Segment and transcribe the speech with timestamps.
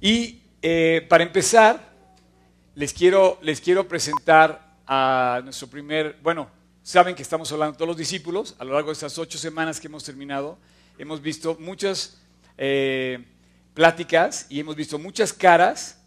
[0.00, 1.92] Y eh, para empezar,
[2.74, 6.48] les quiero, les quiero presentar a nuestro primer, bueno,
[6.82, 9.88] saben que estamos hablando todos los discípulos, a lo largo de estas ocho semanas que
[9.88, 10.58] hemos terminado,
[10.96, 12.18] hemos visto muchas
[12.56, 13.22] eh,
[13.74, 16.00] pláticas y hemos visto muchas caras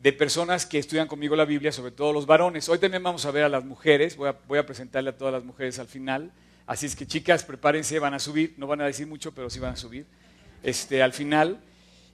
[0.00, 2.70] de personas que estudian conmigo la Biblia, sobre todo los varones.
[2.70, 5.34] Hoy también vamos a ver a las mujeres, voy a, voy a presentarle a todas
[5.34, 6.32] las mujeres al final.
[6.66, 9.58] Así es que chicas, prepárense, van a subir, no van a decir mucho, pero sí
[9.60, 10.06] van a subir
[10.62, 11.60] este, al final.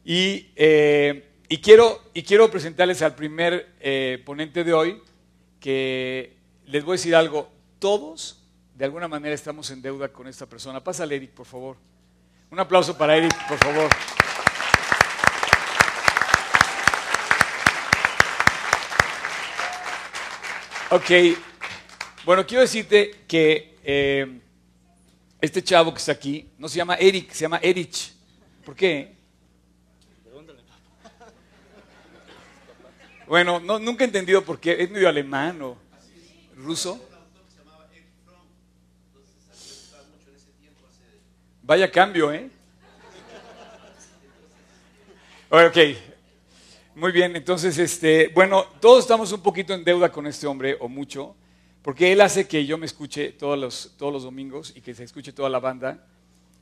[0.05, 5.03] Y, eh, y, quiero, y quiero presentarles al primer eh, ponente de hoy,
[5.61, 6.37] que
[6.67, 8.43] les voy a decir algo, todos
[8.75, 10.83] de alguna manera estamos en deuda con esta persona.
[10.83, 11.77] Pásale, Eric, por favor.
[12.51, 13.91] Un aplauso para Eric, por favor.
[20.93, 21.39] Ok,
[22.25, 24.41] bueno, quiero decirte que eh,
[25.41, 28.13] este chavo que está aquí no se llama Eric, se llama Erich.
[28.65, 29.20] ¿Por qué?
[33.31, 34.83] Bueno, no, nunca he entendido por qué.
[34.83, 35.77] Es medio alemán o
[36.57, 37.01] ruso.
[41.63, 42.51] Vaya cambio, ¿eh?
[45.49, 45.77] Ok,
[46.97, 50.89] muy bien, entonces, este, bueno, todos estamos un poquito en deuda con este hombre, o
[50.89, 51.37] mucho,
[51.83, 55.05] porque él hace que yo me escuche todos los, todos los domingos y que se
[55.05, 56.05] escuche toda la banda.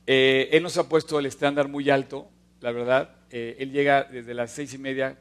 [0.05, 2.29] Eh, él nos ha puesto el estándar muy alto,
[2.61, 3.15] la verdad.
[3.31, 5.17] Eh, él llega desde las seis y media,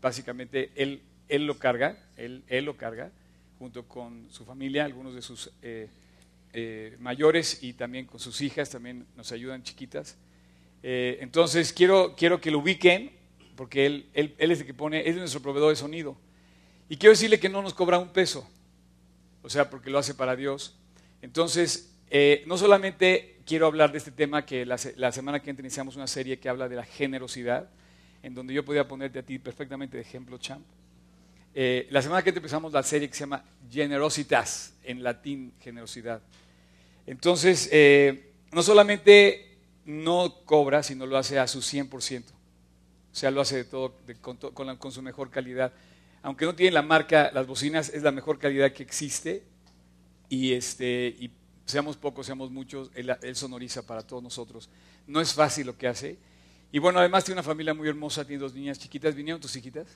[0.00, 3.10] básicamente, él, él lo carga, él, él lo carga,
[3.58, 9.06] junto con su familia, algunos de sus eh, mayores y también con sus hijas, también
[9.16, 10.16] nos ayudan chiquitas.
[10.82, 13.12] entonces, quiero, quiero que lo ubiquen
[13.60, 16.16] porque él, él, es el que pone, es nuestro proveedor de sonido.
[16.88, 18.48] Y quiero decirle que no nos cobra un peso,
[19.42, 20.78] o sea, porque lo hace para Dios.
[21.20, 25.94] Entonces, eh, no solamente quiero hablar de este tema, que la, semana que entra iniciamos
[25.94, 27.68] una serie que habla de la generosidad,
[28.22, 30.64] en donde yo podía ponerte a ti perfectamente de ejemplo, Champ.
[31.54, 36.22] Eh, la semana que entra empezamos la serie que se llama Generositas, en latín, generosidad.
[37.06, 42.24] Entonces, eh, no solamente no cobra, sino lo hace a su 100%.
[43.12, 45.72] O sea, lo hace de todo con, su mejor calidad.
[46.22, 49.42] Aunque no tiene la marca, las bocinas es la mejor calidad que existe.
[50.28, 51.32] Y, este, y
[51.64, 54.70] seamos pocos, seamos muchos, él, sonoriza para todos nosotros.
[55.06, 56.18] No es fácil lo que hace.
[56.72, 59.14] Y bueno, además tiene una familia muy hermosa, tiene dos niñas chiquitas.
[59.14, 59.86] ¿Vinieron tus hijitas?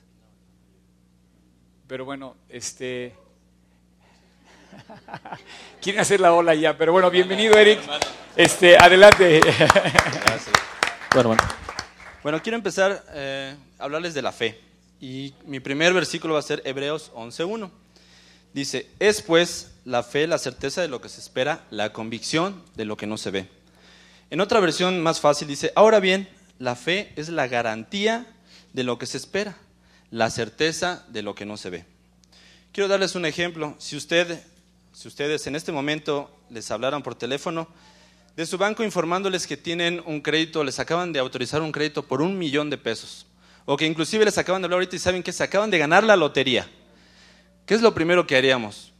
[1.87, 3.15] Pero bueno, este...
[5.81, 7.79] Quieren hacer la ola ya, pero bueno, bienvenido Eric.
[8.35, 9.39] Este, adelante.
[9.39, 10.49] Gracias.
[11.13, 11.43] Bueno, bueno.
[12.21, 14.59] Bueno, quiero empezar eh, a hablarles de la fe.
[14.99, 17.69] Y mi primer versículo va a ser Hebreos 11.1.
[18.53, 22.83] Dice, es pues la fe la certeza de lo que se espera, la convicción de
[22.83, 23.47] lo que no se ve.
[24.29, 26.27] En otra versión más fácil dice, ahora bien,
[26.59, 28.25] la fe es la garantía
[28.73, 29.55] de lo que se espera,
[30.11, 31.85] la certeza de lo que no se ve.
[32.71, 33.75] Quiero darles un ejemplo.
[33.79, 34.41] Si, usted,
[34.93, 37.67] si ustedes en este momento les hablaran por teléfono,
[38.35, 42.21] de su banco informándoles que tienen un crédito, les acaban de autorizar un crédito por
[42.21, 43.25] un millón de pesos.
[43.63, 46.03] O que inclusive les acaban de hablar ahorita y saben que se acaban de ganar
[46.03, 46.69] la lotería.
[47.65, 48.91] ¿Qué es lo primero que haríamos?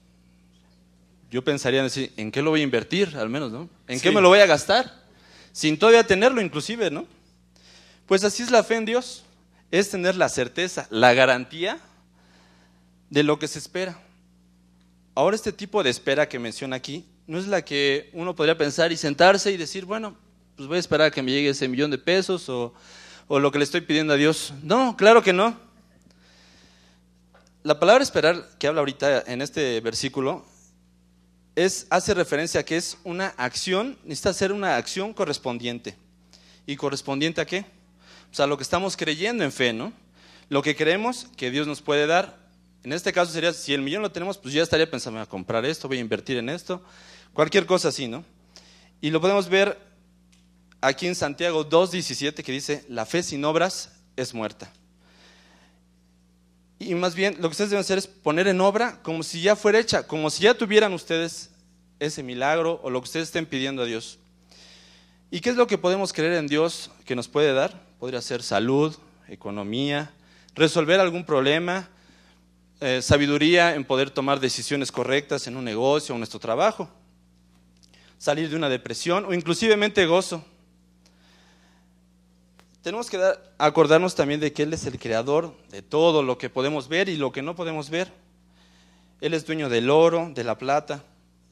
[1.30, 3.70] Yo pensaría en decir, ¿en qué lo voy a invertir al menos, no?
[3.88, 5.04] ¿En qué me lo voy a gastar?
[5.52, 7.06] Sin todavía tenerlo inclusive, ¿no?
[8.06, 9.24] Pues así es la fe en Dios.
[9.72, 11.80] Es tener la certeza, la garantía
[13.10, 14.00] de lo que se espera.
[15.16, 18.92] Ahora este tipo de espera que menciona aquí no es la que uno podría pensar
[18.92, 20.16] y sentarse y decir, bueno,
[20.56, 22.74] pues voy a esperar a que me llegue ese millón de pesos o,
[23.28, 24.54] lo que le estoy pidiendo a Dios.
[24.62, 25.58] No, claro que no.
[27.64, 30.46] La palabra esperar que habla ahorita en este versículo
[31.56, 35.96] es, hace referencia a que es una acción, necesita ser una acción correspondiente.
[36.68, 37.66] ¿Y correspondiente a qué?
[38.36, 39.94] O sea, lo que estamos creyendo en fe, ¿no?
[40.50, 42.38] Lo que creemos que Dios nos puede dar.
[42.84, 45.30] En este caso sería, si el millón lo tenemos, pues ya estaría pensando, voy a
[45.30, 46.84] comprar esto, voy a invertir en esto.
[47.32, 48.26] Cualquier cosa así, ¿no?
[49.00, 49.80] Y lo podemos ver
[50.82, 54.70] aquí en Santiago 2.17 que dice, la fe sin obras es muerta.
[56.78, 59.56] Y más bien lo que ustedes deben hacer es poner en obra como si ya
[59.56, 61.52] fuera hecha, como si ya tuvieran ustedes
[62.02, 64.20] ese milagro o lo que ustedes estén pidiendo a Dios.
[65.32, 67.85] ¿Y qué es lo que podemos creer en Dios que nos puede dar?
[68.00, 68.96] Podría ser salud,
[69.28, 70.12] economía,
[70.54, 71.90] resolver algún problema,
[72.82, 76.90] eh, sabiduría en poder tomar decisiones correctas en un negocio o nuestro trabajo
[78.18, 80.44] salir de una depresión o inclusivemente gozo.
[82.82, 83.20] Tenemos que
[83.58, 87.18] acordarnos también de que Él es el creador de todo lo que podemos ver y
[87.18, 88.12] lo que no podemos ver.
[89.22, 91.04] Él es dueño del oro, de la plata,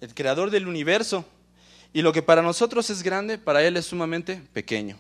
[0.01, 1.25] el creador del universo.
[1.91, 4.97] Y lo que para nosotros es grande, para Él es sumamente pequeño.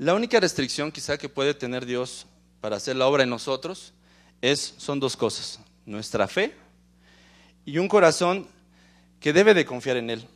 [0.00, 2.24] La única restricción quizá que puede tener Dios
[2.62, 3.92] para hacer la obra en nosotros
[4.40, 6.54] es, son dos cosas, nuestra fe
[7.66, 8.48] y un corazón
[9.20, 10.26] que debe de confiar en Él.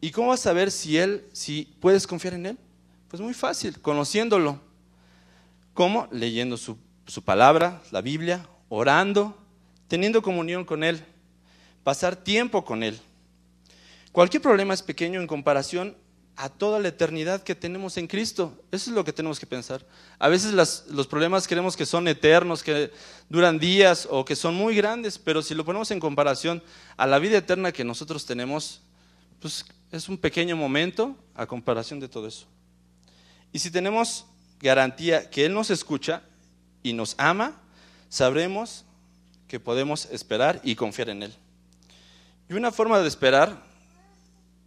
[0.00, 2.58] ¿Y cómo vas a saber si Él, si puedes confiar en Él?
[3.08, 4.60] Pues muy fácil, conociéndolo.
[5.74, 6.06] ¿Cómo?
[6.12, 6.78] Leyendo su,
[7.08, 9.36] su palabra, la Biblia, orando,
[9.88, 11.04] teniendo comunión con Él,
[11.82, 13.00] pasar tiempo con Él.
[14.12, 15.96] Cualquier problema es pequeño en comparación
[16.40, 18.56] a toda la eternidad que tenemos en Cristo.
[18.70, 19.84] Eso es lo que tenemos que pensar.
[20.20, 22.92] A veces los problemas creemos que son eternos, que
[23.28, 26.62] duran días o que son muy grandes, pero si lo ponemos en comparación
[26.96, 28.80] a la vida eterna que nosotros tenemos,
[29.40, 32.46] pues es un pequeño momento a comparación de todo eso.
[33.52, 34.24] Y si tenemos
[34.60, 36.22] garantía que Él nos escucha
[36.84, 37.60] y nos ama,
[38.08, 38.84] sabremos
[39.48, 41.34] que podemos esperar y confiar en Él.
[42.48, 43.60] Y una forma de esperar,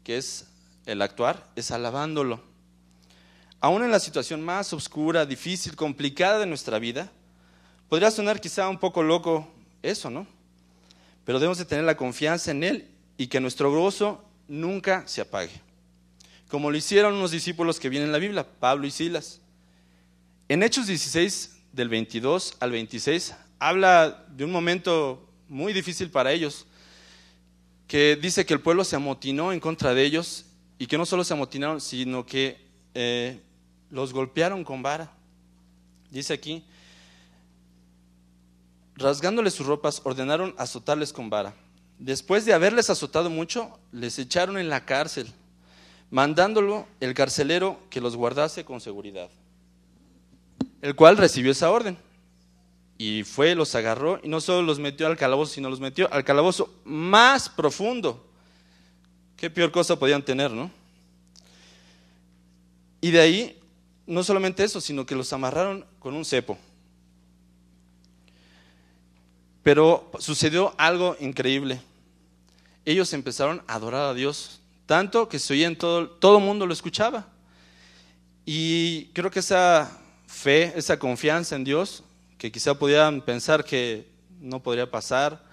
[0.04, 0.51] que es
[0.86, 2.42] el actuar, es alabándolo.
[3.60, 7.12] Aún en la situación más oscura, difícil, complicada de nuestra vida,
[7.90, 9.48] podría sonar quizá un poco loco
[9.84, 10.26] eso, ¿no?
[11.26, 12.88] Pero debemos de tener la confianza en Él
[13.18, 15.62] y que nuestro gozo nunca se apague.
[16.50, 19.40] Como lo hicieron unos discípulos que vienen en la Biblia, Pablo y Silas.
[20.50, 26.66] En Hechos 16, del 22 al 26, habla de un momento muy difícil para ellos,
[27.88, 30.46] que dice que el pueblo se amotinó en contra de ellos
[30.82, 32.58] y que no solo se amotinaron, sino que
[32.96, 33.40] eh,
[33.92, 35.12] los golpearon con vara.
[36.10, 36.66] Dice aquí,
[38.96, 41.54] rasgándoles sus ropas, ordenaron azotarles con vara.
[42.00, 45.32] Después de haberles azotado mucho, les echaron en la cárcel,
[46.10, 49.30] mandándolo el carcelero que los guardase con seguridad,
[50.82, 51.96] el cual recibió esa orden.
[52.98, 56.24] Y fue, los agarró y no solo los metió al calabozo, sino los metió al
[56.24, 58.31] calabozo más profundo
[59.42, 60.70] Qué peor cosa podían tener, ¿no?
[63.02, 63.60] Y de ahí,
[64.06, 66.60] no solamente eso, sino que los amarraron con un cepo.
[69.64, 71.82] Pero sucedió algo increíble.
[72.86, 77.26] Ellos empezaron a adorar a Dios, tanto que se todo, todo el mundo lo escuchaba.
[78.46, 79.90] Y creo que esa
[80.28, 82.04] fe, esa confianza en Dios,
[82.38, 84.08] que quizá podían pensar que
[84.40, 85.44] no podría pasar,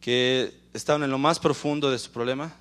[0.00, 2.54] que estaban en lo más profundo de su problema,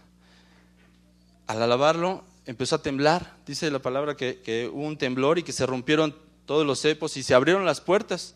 [1.48, 3.36] al alabarlo empezó a temblar.
[3.46, 7.24] Dice la palabra que, hubo un temblor y que se rompieron todos los cepos y
[7.24, 8.36] se abrieron las puertas.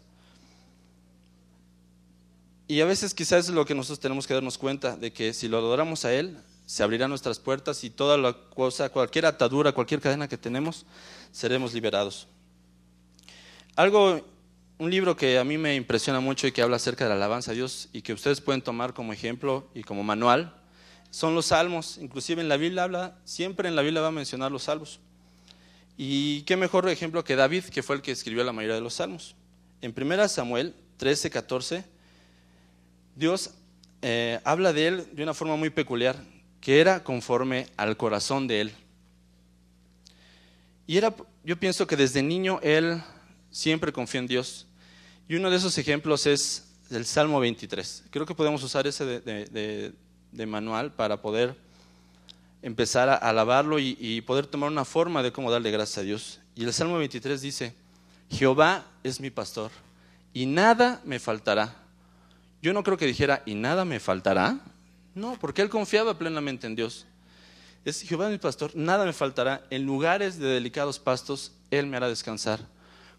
[2.67, 5.47] Y a veces quizás es lo que nosotros tenemos que darnos cuenta, de que si
[5.47, 10.01] lo adoramos a Él, se abrirán nuestras puertas y toda la cosa, cualquier atadura, cualquier
[10.01, 10.85] cadena que tenemos,
[11.31, 12.27] seremos liberados.
[13.77, 14.21] Algo,
[14.77, 17.51] un libro que a mí me impresiona mucho y que habla acerca de la alabanza
[17.51, 20.56] a Dios y que ustedes pueden tomar como ejemplo y como manual,
[21.11, 21.97] son los salmos.
[21.97, 24.99] Inclusive en la Biblia habla, siempre en la Biblia va a mencionar los salmos.
[25.97, 28.95] Y qué mejor ejemplo que David, que fue el que escribió la mayoría de los
[28.95, 29.35] salmos.
[29.81, 31.83] En 1 Samuel 13, 14,
[33.15, 33.51] Dios
[34.03, 36.15] eh, habla de él de una forma muy peculiar,
[36.61, 38.71] que era conforme al corazón de él.
[40.85, 43.01] Y era, yo pienso que desde niño él
[43.49, 44.67] siempre confió en Dios.
[45.27, 48.05] Y uno de esos ejemplos es el Salmo 23.
[48.11, 49.93] Creo que podemos usar ese de de
[50.33, 51.55] manual para poder
[52.61, 56.39] empezar a alabarlo y, poder tomar una forma de cómo darle gracias a Dios.
[56.55, 57.73] Y el Salmo 23 dice,
[58.29, 59.71] Jehová es mi pastor
[60.33, 61.75] y nada me faltará.
[62.61, 64.59] Yo no creo que dijera, y nada me faltará.
[65.13, 67.05] No, porque él confiaba plenamente en Dios.
[67.85, 69.63] Es Jehová mi pastor, nada me faltará.
[69.69, 72.59] En lugares de delicados pastos, él me hará descansar.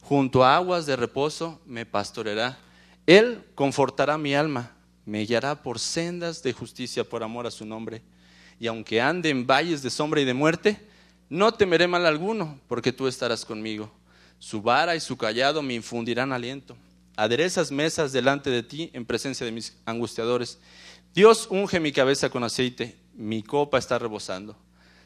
[0.03, 2.59] Junto a aguas de reposo me pastoreará.
[3.07, 4.73] Él confortará mi alma
[5.09, 8.03] me guiará por sendas de justicia por amor a su nombre.
[8.61, 10.79] Y aunque ande en valles de sombra y de muerte,
[11.31, 13.91] no temeré mal alguno, porque tú estarás conmigo.
[14.39, 16.77] Su vara y su callado me infundirán aliento.
[17.17, 20.59] Aderezas mesas delante de ti en presencia de mis angustiadores.
[21.15, 24.57] Dios unge mi cabeza con aceite, mi copa está rebosando.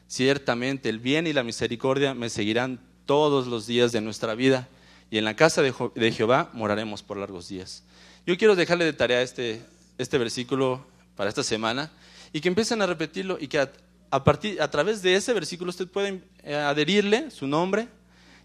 [0.07, 4.67] Ciertamente el bien y la misericordia me seguirán todos los días de nuestra vida,
[5.09, 7.83] y en la casa de Jehová moraremos por largos días.
[8.25, 9.61] Yo quiero dejarle de tarea este,
[9.97, 10.85] este versículo
[11.15, 11.91] para esta semana
[12.31, 15.87] y que empiecen a repetirlo y que a, partir, a través de ese versículo usted
[15.87, 17.87] puede eh, adherirle su nombre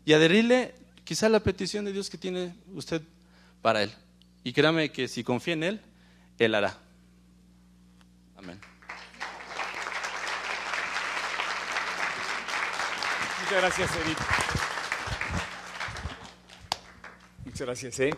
[0.05, 0.75] y adherirle
[1.05, 3.02] quizá la petición de Dios que tiene usted
[3.62, 3.93] para él.
[4.45, 5.81] Y créame que si confía en él,
[6.38, 6.76] él hará.
[8.37, 8.61] Amén.
[13.40, 14.19] Muchas gracias, Edith.
[17.45, 18.11] Muchas gracias, ¿eh?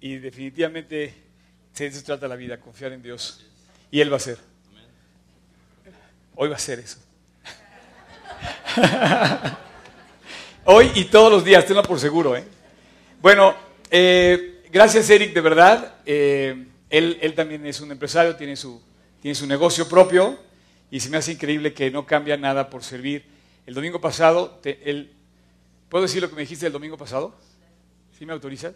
[0.00, 1.23] Y definitivamente
[1.82, 3.44] de eso trata la vida, confiar en Dios.
[3.90, 4.38] Y Él va a hacer.
[6.36, 6.98] Hoy va a ser eso.
[10.64, 12.36] Hoy y todos los días, tenlo por seguro.
[12.36, 12.44] ¿eh?
[13.20, 13.54] Bueno,
[13.90, 15.96] eh, gracias Eric, de verdad.
[16.06, 18.80] Eh, él, él, también es un empresario, tiene su,
[19.20, 20.38] tiene su negocio propio
[20.90, 23.24] y se me hace increíble que no cambia nada por servir.
[23.66, 25.12] El domingo pasado, él,
[25.88, 27.34] ¿puedo decir lo que me dijiste el domingo pasado?
[28.16, 28.74] ¿Sí me autorizas?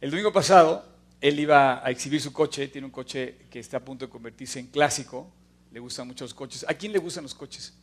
[0.00, 0.84] El domingo pasado,
[1.20, 4.58] él iba a exhibir su coche, tiene un coche que está a punto de convertirse
[4.58, 5.30] en clásico,
[5.70, 6.64] le gustan mucho los coches.
[6.68, 7.74] ¿A quién le gustan los coches?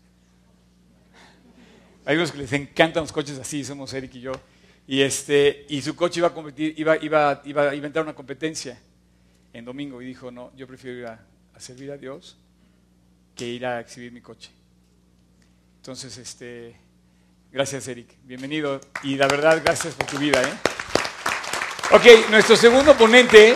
[2.06, 4.32] Hay unos que les encantan los coches así, somos Eric y yo.
[4.88, 8.80] Y, este, y su coche iba a, competir, iba, iba, iba, a entrar una competencia
[9.54, 11.20] en domingo y dijo, no, yo prefiero ir a,
[11.60, 12.38] servir a Dios
[13.36, 14.52] que ir a exhibir mi coche.
[15.78, 16.76] Entonces, este,
[17.52, 20.42] gracias Eric, bienvenido y la verdad, gracias por tu vida.
[20.42, 20.77] ¿eh?
[21.92, 23.56] Ok, nuestro segundo ponente,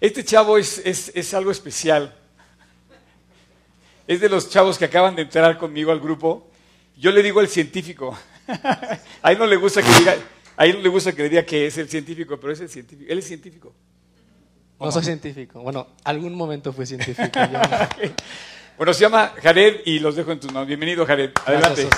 [0.00, 2.14] este chavo es, es, es algo especial
[4.06, 6.48] es de los chavos que acaban de entrar conmigo al grupo.
[6.96, 8.16] Yo le digo el científico.
[9.22, 10.16] a él no le gusta que diga,
[10.56, 12.68] a él no le gusta que le diga que es el científico, pero es el
[12.68, 13.10] científico.
[13.10, 13.74] Él es científico.
[14.78, 15.60] No soy científico.
[15.62, 17.38] Bueno, algún momento fui científico.
[18.76, 20.66] Bueno, se llama Jared y los dejo en tus manos.
[20.66, 21.30] Bienvenido, Jared.
[21.46, 21.88] Adelante.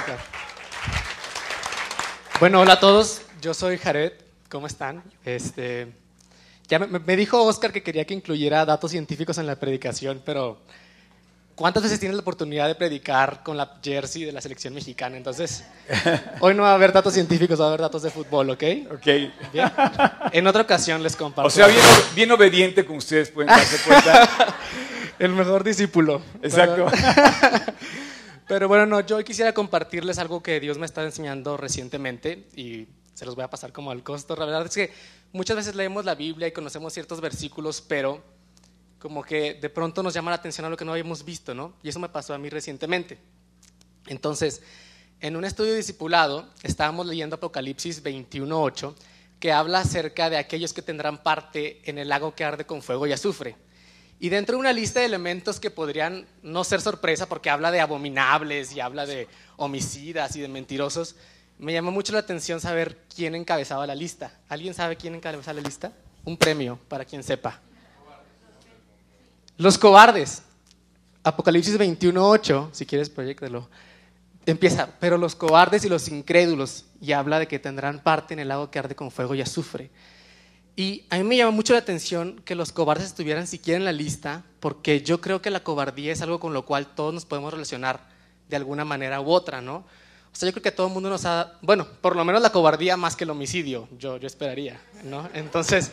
[2.39, 3.26] Bueno, hola a todos.
[3.47, 4.11] Yo soy Jared.
[4.49, 5.05] ¿Cómo están?
[5.25, 5.87] Este,
[6.67, 10.59] ya me, me dijo Oscar que quería que incluyera datos científicos en la predicación, pero
[11.55, 15.17] ¿Cuántas veces tienes la oportunidad de predicar con la jersey de la selección mexicana?
[15.17, 15.65] Entonces,
[16.41, 18.65] hoy no va a haber datos científicos, va a haber datos de fútbol, ¿ok?
[18.93, 19.07] Ok.
[20.33, 21.47] En otra ocasión les comparto.
[21.47, 21.69] O sea,
[22.17, 24.29] bien, obediente, como ustedes pueden darse cuenta.
[25.21, 26.21] El mejor discípulo.
[26.43, 26.89] Exacto.
[28.49, 33.25] Pero bueno, no, yo quisiera compartirles algo que Dios me está enseñando recientemente y se
[33.25, 34.37] los voy a pasar como al costo.
[34.37, 34.93] La verdad es que
[35.33, 38.23] muchas veces leemos la Biblia y conocemos ciertos versículos, pero
[38.99, 41.73] como que de pronto nos llama la atención a lo que no habíamos visto, ¿no?
[41.83, 43.19] Y eso me pasó a mí recientemente.
[44.07, 44.61] Entonces,
[45.21, 48.95] en un estudio discipulado estábamos leyendo Apocalipsis 21.8,
[49.41, 53.07] que habla acerca de aquellos que tendrán parte en el lago que arde con fuego
[53.07, 53.57] y azufre.
[54.21, 57.81] Y dentro de una lista de elementos que podrían no ser sorpresa porque habla de
[57.81, 61.17] abominables y habla de homicidas y de mentirosos,
[61.59, 64.33] me llamó mucho la atención saber quién encabezaba la lista.
[64.49, 65.93] ¿Alguien sabe quién encabezaba la lista?
[66.25, 67.61] Un premio para quien sepa.
[69.57, 70.43] Los cobardes.
[71.23, 73.69] Apocalipsis 21.8, si quieres proyectalo.
[74.45, 78.49] Empieza, pero los cobardes y los incrédulos, y habla de que tendrán parte en el
[78.49, 79.91] lago que arde con fuego y azufre.
[80.77, 83.93] Y a mí me llama mucho la atención que los cobardes estuvieran siquiera en la
[83.93, 87.53] lista, porque yo creo que la cobardía es algo con lo cual todos nos podemos
[87.53, 88.07] relacionar
[88.49, 89.85] de alguna manera u otra, ¿no?
[90.37, 92.51] O sea, yo creo que todo el mundo nos ha, bueno, por lo menos la
[92.51, 95.27] cobardía más que el homicidio, yo, yo esperaría, ¿no?
[95.33, 95.91] Entonces,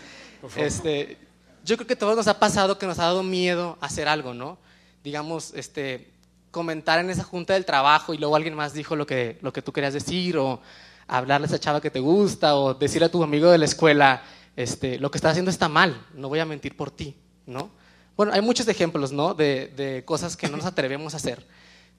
[0.57, 1.17] este,
[1.63, 4.33] yo creo que a todos nos ha pasado que nos ha dado miedo hacer algo,
[4.33, 4.57] ¿no?
[5.01, 6.11] Digamos, este,
[6.51, 9.61] comentar en esa junta del trabajo y luego alguien más dijo lo que, lo que
[9.61, 10.59] tú querías decir o
[11.07, 14.23] hablarle a esa chava que te gusta o decirle a tu amigo de la escuela,
[14.57, 17.69] este, lo que estás haciendo está mal, no voy a mentir por ti, ¿no?
[18.17, 19.35] Bueno, hay muchos ejemplos, ¿no?
[19.35, 21.47] De, de cosas que no nos atrevemos a hacer,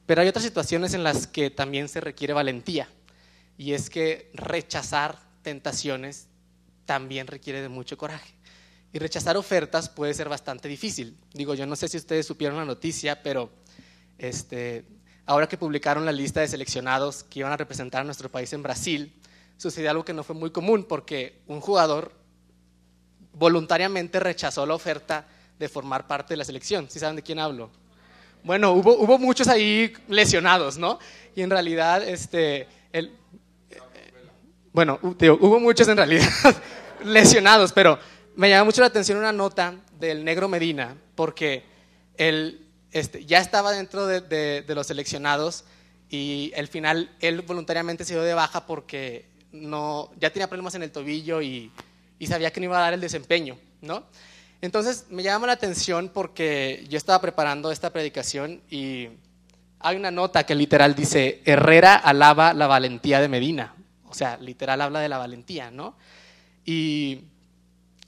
[0.07, 2.89] pero hay otras situaciones en las que también se requiere valentía
[3.57, 6.29] y es que rechazar tentaciones
[6.85, 8.35] también requiere de mucho coraje.
[8.93, 11.17] Y rechazar ofertas puede ser bastante difícil.
[11.33, 13.51] Digo, yo no sé si ustedes supieron la noticia, pero
[14.19, 14.85] este,
[15.27, 18.63] ahora que publicaron la lista de seleccionados que iban a representar a nuestro país en
[18.63, 19.13] Brasil,
[19.57, 22.13] sucedió algo que no fue muy común porque un jugador
[23.33, 25.27] voluntariamente rechazó la oferta
[25.59, 26.89] de formar parte de la selección.
[26.89, 27.71] ¿Sí saben de quién hablo?
[28.45, 30.99] Bueno, hubo, muchos ahí lesionados, ¿no?
[31.35, 33.11] Y en realidad, este, el,
[34.71, 36.29] bueno, hubo muchos en realidad
[37.05, 37.99] lesionados, pero
[38.37, 41.65] me llama mucho la atención una nota del negro Medina, porque
[42.19, 45.65] él este, ya estaba dentro de, los seleccionados
[46.11, 50.83] y al final él voluntariamente se dio de baja porque no, ya tenía problemas en
[50.83, 51.73] el tobillo y,
[52.27, 54.05] sabía que no iba a dar el desempeño, ¿no?
[54.61, 59.09] Entonces me llama la atención porque yo estaba preparando esta predicación y
[59.81, 63.75] hay una nota que literal dice, Herrera alaba la valentía de Medina.
[64.09, 65.97] O sea, literal habla de la valentía, ¿no?
[66.65, 67.25] Y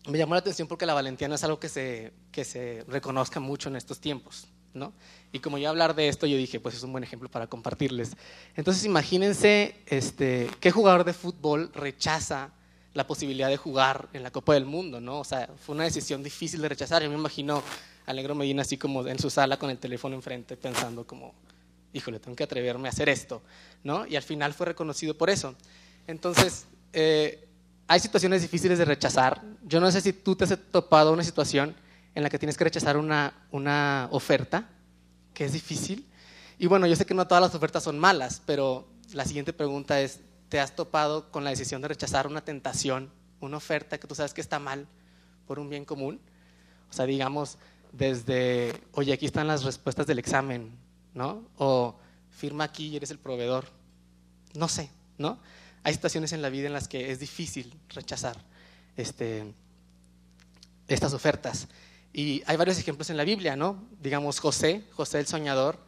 [0.08, 3.40] me llamó la atención porque la valentía no es algo que se, que se reconozca
[3.40, 4.46] mucho en estos tiempos.
[4.72, 4.92] ¿no?
[5.32, 8.16] Y como yo hablar de esto, yo dije, pues es un buen ejemplo para compartirles.
[8.54, 12.52] Entonces imagínense este, qué jugador de fútbol rechaza
[12.96, 15.20] la posibilidad de jugar en la Copa del Mundo, ¿no?
[15.20, 17.02] O sea, fue una decisión difícil de rechazar.
[17.02, 17.62] Yo me imagino
[18.06, 21.34] a Negro Medina así como en su sala con el teléfono enfrente pensando como,
[21.92, 23.42] híjole, tengo que atreverme a hacer esto,
[23.84, 24.06] ¿no?
[24.06, 25.54] Y al final fue reconocido por eso.
[26.06, 27.46] Entonces, eh,
[27.86, 29.42] hay situaciones difíciles de rechazar.
[29.62, 31.76] Yo no sé si tú te has topado una situación
[32.14, 34.70] en la que tienes que rechazar una, una oferta,
[35.34, 36.06] que es difícil.
[36.58, 40.00] Y bueno, yo sé que no todas las ofertas son malas, pero la siguiente pregunta
[40.00, 43.10] es, ¿te has topado con la decisión de rechazar una tentación,
[43.40, 44.86] una oferta que tú sabes que está mal
[45.46, 46.20] por un bien común?
[46.90, 47.58] O sea, digamos,
[47.92, 50.70] desde, oye, aquí están las respuestas del examen,
[51.14, 51.48] ¿no?
[51.56, 51.96] O
[52.30, 53.66] firma aquí y eres el proveedor.
[54.54, 55.38] No sé, ¿no?
[55.82, 58.36] Hay situaciones en la vida en las que es difícil rechazar
[58.96, 59.52] este,
[60.88, 61.68] estas ofertas.
[62.12, 63.84] Y hay varios ejemplos en la Biblia, ¿no?
[64.00, 65.78] Digamos, José, José el soñador,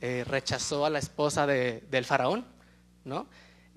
[0.00, 2.44] eh, rechazó a la esposa del faraón,
[3.04, 3.26] ¿no?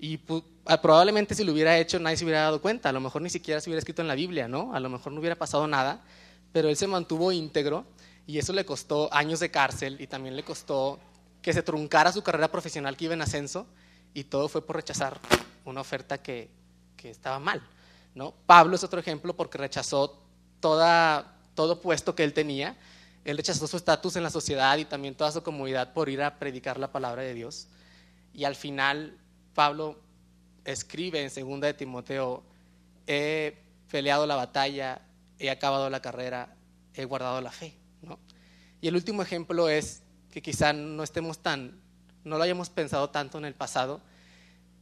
[0.02, 0.18] Y
[0.66, 3.30] ah, probablemente si lo hubiera hecho nadie se hubiera dado cuenta, a lo mejor ni
[3.30, 4.74] siquiera se hubiera escrito en la Biblia, ¿no?
[4.74, 6.02] A lo mejor no hubiera pasado nada,
[6.52, 7.84] pero él se mantuvo íntegro
[8.26, 10.98] y eso le costó años de cárcel y también le costó
[11.40, 13.64] que se truncara su carrera profesional que iba en ascenso
[14.12, 15.20] y todo fue por rechazar
[15.64, 16.50] una oferta que,
[16.96, 17.62] que estaba mal,
[18.16, 18.34] ¿no?
[18.44, 20.20] Pablo es otro ejemplo porque rechazó
[20.58, 22.76] toda, todo puesto que él tenía.
[23.24, 26.40] Él rechazó su estatus en la sociedad y también toda su comunidad por ir a
[26.40, 27.68] predicar la palabra de Dios.
[28.34, 29.16] Y al final
[29.54, 29.98] Pablo
[30.64, 32.42] escribe en segunda de Timoteo,
[33.06, 33.56] he
[33.90, 35.02] peleado la batalla,
[35.38, 36.54] he acabado la carrera,
[36.94, 37.74] he guardado la fe.
[38.02, 38.18] ¿no?
[38.80, 41.80] Y el último ejemplo es que quizá no estemos tan,
[42.24, 44.00] no lo hayamos pensado tanto en el pasado,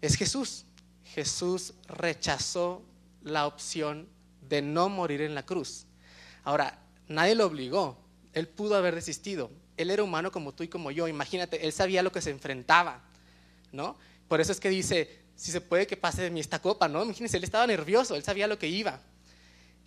[0.00, 0.64] es Jesús.
[1.04, 2.82] Jesús rechazó
[3.22, 4.08] la opción
[4.48, 5.86] de no morir en la cruz.
[6.44, 7.98] Ahora, nadie lo obligó,
[8.32, 9.50] él pudo haber desistido.
[9.76, 13.02] Él era humano como tú y como yo, imagínate, él sabía lo que se enfrentaba,
[13.72, 13.96] ¿no?
[14.30, 17.02] Por eso es que dice, si se puede que pase de mí esta copa, ¿no?
[17.02, 19.00] Imagínense, él estaba nervioso, él sabía lo que iba.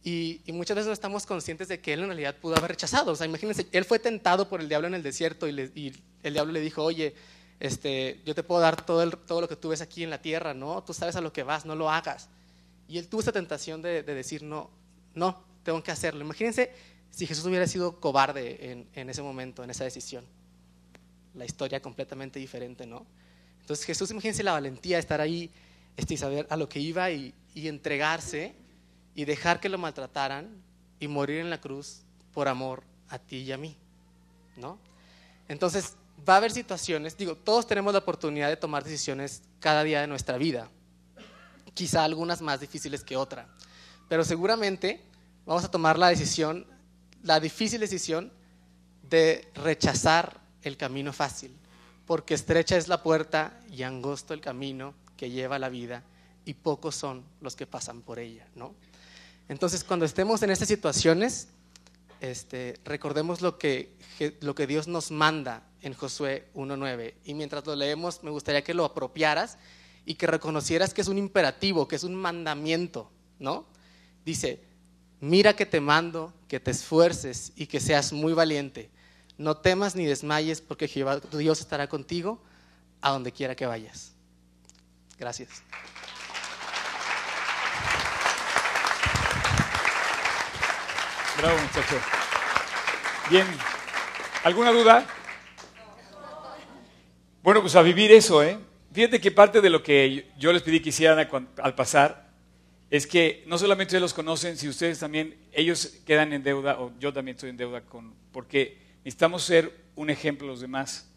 [0.03, 3.13] Y, muchas veces no estamos conscientes de que él en realidad pudo haber rechazado.
[3.13, 6.51] O sea, imagínense, él fue tentado por el diablo en el desierto y, el diablo
[6.51, 7.15] le dijo, oye,
[7.61, 10.53] este, yo te puedo dar todo, todo lo que tú ves aquí en la tierra,
[10.53, 10.83] ¿no?
[10.83, 12.27] Tú sabes a lo que vas, no lo hagas.
[12.89, 14.71] Y él tuvo esa tentación de, decir, no,
[15.15, 16.19] no, tengo que hacerlo.
[16.19, 16.69] Imagínense
[17.11, 20.25] si Jesús hubiera sido cobarde en, en, ese momento, en esa decisión.
[21.33, 23.07] La historia completamente diferente, ¿no?
[23.63, 25.49] Entonces Jesús, imagínense la valentía de estar ahí
[25.95, 28.53] este, y saber a lo que iba y, y entregarse
[29.15, 30.49] y dejar que lo maltrataran
[30.99, 32.01] y morir en la cruz
[32.33, 33.77] por amor a ti y a mí,
[34.57, 34.77] ¿no?
[35.47, 35.95] Entonces,
[36.27, 40.07] va a haber situaciones, digo, todos tenemos la oportunidad de tomar decisiones cada día de
[40.07, 40.69] nuestra vida,
[41.73, 43.47] quizá algunas más difíciles que otra,
[44.09, 45.01] pero seguramente
[45.45, 46.67] vamos a tomar la decisión,
[47.21, 48.31] la difícil decisión
[49.09, 51.55] de rechazar el camino fácil,
[52.05, 56.03] porque estrecha es la puerta y angosto el camino que lleva la vida
[56.45, 58.73] y pocos son los que pasan por ella, ¿no?
[59.49, 61.47] Entonces, cuando estemos en estas situaciones,
[62.21, 63.93] este, recordemos lo que,
[64.39, 67.15] lo que Dios nos manda en Josué 1.9.
[67.25, 69.57] Y mientras lo leemos, me gustaría que lo apropiaras
[70.05, 73.65] y que reconocieras que es un imperativo, que es un mandamiento, ¿no?
[74.25, 74.61] Dice,
[75.19, 78.89] mira que te mando, que te esfuerces y que seas muy valiente.
[79.37, 82.41] No temas ni desmayes porque Jehová, tu Dios estará contigo
[83.01, 84.13] a donde quiera que vayas.
[85.17, 85.63] Gracias.
[91.37, 91.95] Bravo, muchacho.
[93.29, 93.47] Bien.
[94.43, 95.05] ¿Alguna duda?
[97.41, 98.57] Bueno, pues a vivir eso, ¿eh?
[98.93, 102.29] Fíjate que parte de lo que yo les pedí que hicieran al pasar
[102.91, 106.91] es que no solamente ustedes los conocen, si ustedes también, ellos quedan en deuda, o
[106.99, 111.07] yo también estoy en deuda, con, porque necesitamos ser un ejemplo a los demás.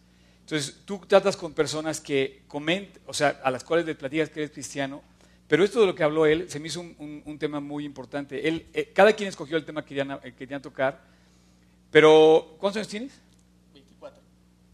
[0.40, 4.40] Entonces, tú tratas con personas que comentan, o sea, a las cuales les platicas que
[4.40, 5.03] eres cristiano,
[5.49, 8.46] pero esto de lo que habló él se me hizo un, tema muy importante.
[8.49, 11.01] Él, eh, cada quien escogió el tema que querían, eh, querían, tocar,
[11.90, 13.12] pero ¿cuántos años tienes?
[13.72, 14.20] 24.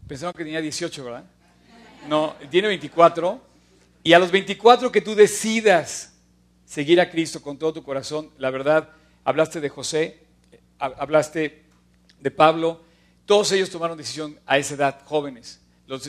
[0.07, 1.25] Pensaba que tenía 18, ¿verdad?
[2.09, 3.41] No, tiene 24.
[4.03, 6.13] Y a los 24 que tú decidas
[6.65, 8.89] seguir a Cristo con todo tu corazón, la verdad,
[9.23, 10.23] hablaste de José,
[10.79, 11.63] hablaste
[12.19, 12.81] de Pablo,
[13.25, 15.61] todos ellos tomaron decisión a esa edad, jóvenes.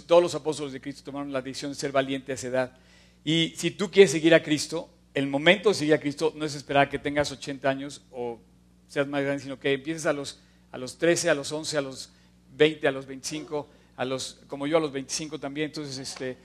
[0.07, 2.77] todos los apóstoles de Cristo tomaron la decisión de ser valientes a esa edad.
[3.25, 6.55] Y si tú quieres seguir a Cristo, el momento de seguir a Cristo no es
[6.55, 8.41] esperar que tengas 80 años o
[8.89, 10.41] seas más grande, sino que empieces a los,
[10.73, 12.11] a los 13, a los 11, a los
[12.57, 15.67] 20, a los 25, a los, como yo a los 25 también.
[15.67, 16.37] Entonces, este,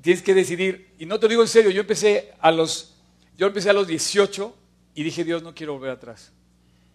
[0.00, 0.88] tienes que decidir.
[0.98, 2.96] Y no te digo en serio, yo empecé a los,
[3.36, 4.56] yo empecé a los 18
[4.94, 6.32] y dije, Dios, no quiero volver atrás.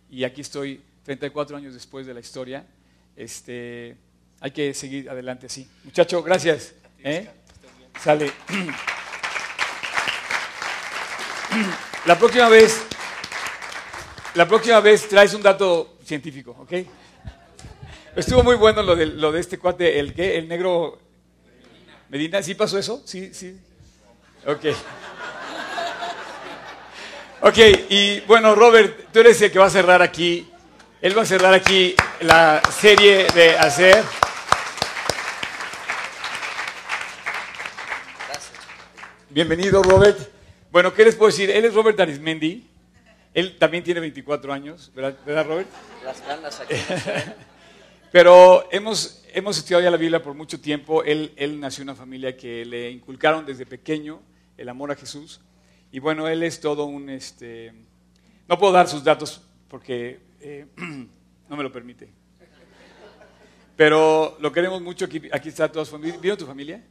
[0.10, 2.66] Y aquí estoy 34 años después de la historia.
[3.16, 3.96] Este,
[4.40, 5.68] hay que seguir adelante así.
[5.84, 6.74] Muchacho, gracias.
[7.04, 7.30] ¿eh?
[8.02, 8.32] Sale.
[12.06, 12.82] La próxima vez,
[14.36, 16.74] la próxima vez traes un dato científico, ¿ok?
[18.16, 21.00] Estuvo muy bueno lo de, lo de este cuate, el que, el negro
[22.10, 22.44] Medina.
[22.44, 23.02] ¿Sí pasó eso?
[23.06, 23.60] Sí, sí.
[24.46, 24.66] Ok.
[27.42, 27.58] Ok,
[27.90, 30.48] y bueno, Robert, tú eres el que va a cerrar aquí.
[31.02, 34.04] Él va a cerrar aquí la serie de hacer.
[39.30, 40.18] Bienvenido, Robert.
[40.72, 41.50] Bueno, ¿qué les puedo decir?
[41.50, 42.68] Él es Robert Arismendi.
[43.34, 45.68] Él también tiene 24 años, ¿verdad, ¿verdad Robert?
[46.06, 46.76] Las ganas aquí.
[48.12, 51.04] Pero hemos, hemos estudiado ya la Biblia por mucho tiempo.
[51.04, 54.22] Él, él nació en una familia que le inculcaron desde pequeño
[54.58, 55.42] el amor a Jesús.
[55.92, 57.10] Y bueno, él es todo un...
[57.10, 57.74] Este,
[58.48, 60.66] no puedo dar sus datos porque eh,
[61.50, 62.10] no me lo permite.
[63.76, 65.06] Pero lo queremos mucho.
[65.06, 66.18] Aquí, aquí está toda su familia.
[66.20, 66.82] ¿Vino tu familia?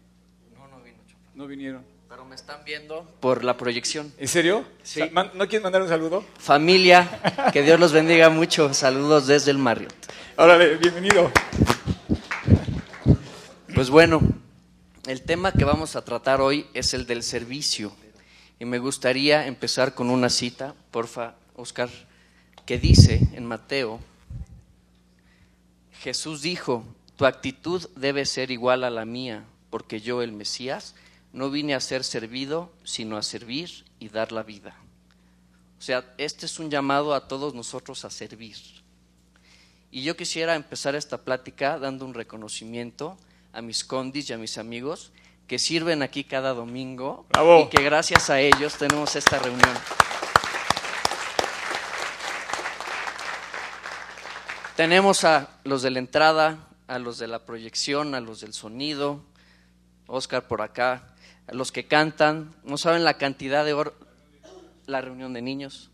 [0.55, 1.23] No, no vino, Chapa.
[1.35, 1.85] No vinieron.
[2.09, 4.13] Pero me están viendo por la proyección.
[4.19, 4.65] ¿En serio?
[4.83, 5.01] Sí.
[5.13, 6.25] ¿No quieres mandar un saludo?
[6.39, 8.73] Familia, que Dios los bendiga mucho.
[8.75, 9.95] Saludos desde el Marriott.
[10.37, 11.31] Órale, bienvenido.
[13.75, 14.21] Pues bueno,
[15.07, 17.93] el tema que vamos a tratar hoy es el del servicio.
[18.61, 21.89] Y me gustaría empezar con una cita, porfa, Oscar,
[22.67, 23.99] que dice en Mateo,
[26.05, 26.85] Jesús dijo,
[27.17, 30.95] tu actitud debe ser igual a la mía, porque yo, el Mesías,
[31.33, 34.77] no vine a ser servido, sino a servir y dar la vida.
[35.79, 38.59] O sea, este es un llamado a todos nosotros a servir.
[39.91, 43.17] Y yo quisiera empezar esta plática dando un reconocimiento
[43.55, 45.11] a mis condis y a mis amigos
[45.47, 47.63] que sirven aquí cada domingo Bravo.
[47.63, 49.75] y que gracias a ellos tenemos esta reunión.
[54.77, 56.59] Tenemos a los de la entrada,
[56.89, 59.23] a los de la proyección, a los del sonido,
[60.09, 61.15] Oscar por acá,
[61.47, 63.95] a los que cantan, no saben la cantidad de horas,
[64.87, 65.91] la reunión de niños,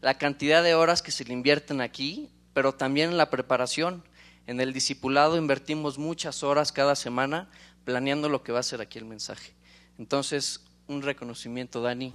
[0.00, 4.02] la cantidad de horas que se le invierten aquí, pero también en la preparación.
[4.46, 7.50] En el discipulado invertimos muchas horas cada semana
[7.84, 9.52] planeando lo que va a ser aquí el mensaje.
[9.98, 12.14] Entonces, un reconocimiento, Dani,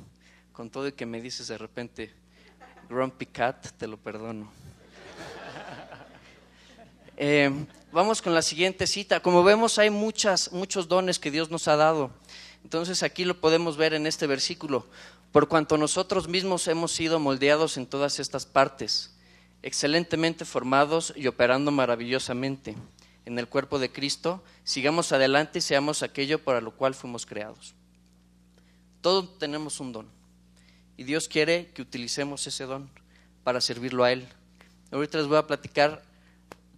[0.52, 2.12] con todo y que me dices de repente,
[2.90, 4.52] Grumpy Cat, te lo perdono.
[7.20, 7.52] Eh,
[7.92, 9.20] vamos con la siguiente cita.
[9.22, 10.52] Como vemos, hay muchos
[10.88, 12.12] dones que Dios nos ha dado.
[12.64, 14.86] Entonces aquí lo podemos ver en este versículo.
[15.32, 19.16] Por cuanto nosotros mismos hemos sido moldeados en todas estas partes,
[19.64, 22.76] excelentemente formados y operando maravillosamente
[23.26, 27.74] en el cuerpo de Cristo, sigamos adelante y seamos aquello para lo cual fuimos creados.
[29.02, 30.08] Todos tenemos un don
[30.96, 32.90] y Dios quiere que utilicemos ese don
[33.44, 34.28] para servirlo a Él.
[34.92, 36.07] Ahorita les voy a platicar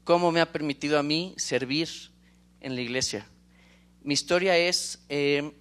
[0.10, 1.88] cómo me ha permitido a mí servir
[2.62, 3.28] en la iglesia.
[4.02, 5.56] Mi historia es, eh,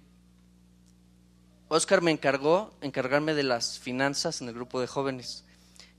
[1.67, 5.45] Oscar me encargó encargarme de las finanzas en el grupo de jóvenes.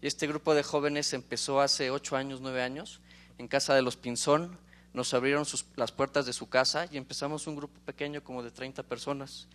[0.03, 2.99] Y este grupo de jóvenes empezó hace ocho años, nueve años,
[3.39, 4.59] en casa de los Pinzón.
[4.95, 8.83] Nos abrieron las puertas de su casa y empezamos un grupo pequeño como de 30
[8.83, 9.47] personas.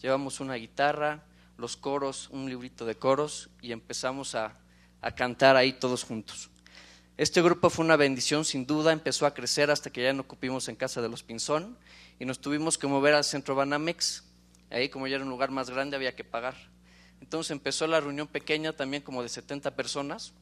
[0.00, 1.24] Llevamos una guitarra,
[1.58, 4.56] los coros, un librito de coros y empezamos a,
[5.00, 6.50] a cantar ahí todos juntos.
[7.16, 10.68] Este grupo fue una bendición, sin duda, empezó a crecer hasta que ya no ocupimos
[10.68, 11.78] en casa de los Pinzón
[12.18, 14.24] y nos tuvimos que mover al centro Banamex.
[14.68, 16.56] Ahí, como ya era un lugar más grande, había que pagar.
[17.20, 20.32] Entonces empezó la reunión pequeña, también como de 70 personas,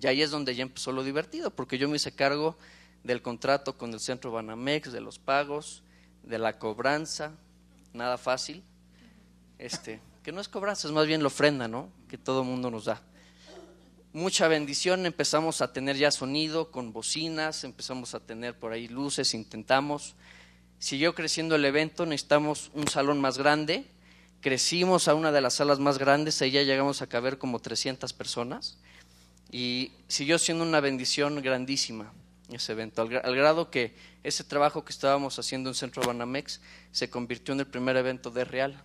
[0.00, 2.56] y ahí es donde ya empezó lo divertido, porque yo me hice cargo
[3.02, 5.82] del contrato con el centro Banamex, de los pagos,
[6.22, 7.32] de la cobranza,
[7.92, 8.62] nada fácil.
[9.58, 11.88] Este, que no es cobranza, es más bien la ofrenda, ¿no?
[12.08, 13.02] Que todo mundo nos da
[14.16, 19.34] mucha bendición, empezamos a tener ya sonido con bocinas, empezamos a tener por ahí luces,
[19.34, 20.14] intentamos.
[20.78, 23.84] Siguió creciendo el evento, necesitamos un salón más grande,
[24.40, 28.14] crecimos a una de las salas más grandes, ahí ya llegamos a caber como 300
[28.14, 28.78] personas.
[29.52, 32.10] Y siguió siendo una bendición grandísima
[32.50, 36.62] ese evento, al, gra- al grado que ese trabajo que estábamos haciendo en Centro Banamex
[36.90, 38.82] se convirtió en el primer evento de Real.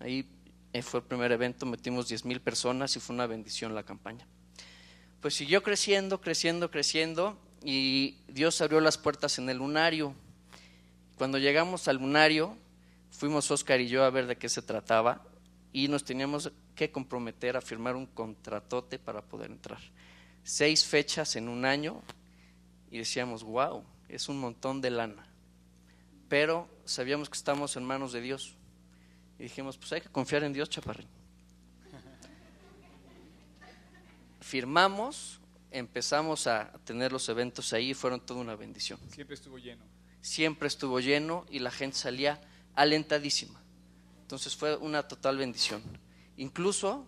[0.00, 0.28] Ahí
[0.74, 4.26] eh, fue el primer evento, metimos 10 mil personas y fue una bendición la campaña
[5.26, 10.14] pues siguió creciendo, creciendo, creciendo y Dios abrió las puertas en el lunario.
[11.16, 12.56] Cuando llegamos al lunario,
[13.10, 15.24] fuimos Oscar y yo a ver de qué se trataba
[15.72, 19.80] y nos teníamos que comprometer a firmar un contratote para poder entrar.
[20.44, 22.02] Seis fechas en un año
[22.92, 25.26] y decíamos, wow, es un montón de lana.
[26.28, 28.54] Pero sabíamos que estamos en manos de Dios
[29.40, 31.08] y dijimos, pues hay que confiar en Dios, chaparrín.
[34.46, 35.40] Firmamos,
[35.72, 38.98] empezamos a tener los eventos ahí y fueron toda una bendición.
[39.10, 39.84] Siempre estuvo lleno.
[40.20, 42.40] Siempre estuvo lleno y la gente salía
[42.76, 43.60] alentadísima.
[44.22, 45.82] Entonces fue una total bendición.
[46.36, 47.04] Incluso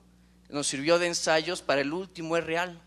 [0.51, 2.83] nos sirvió de ensayos para el último es real.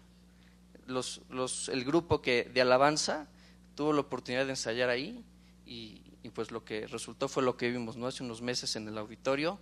[0.86, 3.28] Los, los- el grupo que, de alabanza
[3.76, 5.24] tuvo la oportunidad de ensayar ahí
[5.66, 8.06] y, y pues lo que resultó fue lo que vimos ¿no?
[8.08, 9.60] hace unos meses en el auditorio,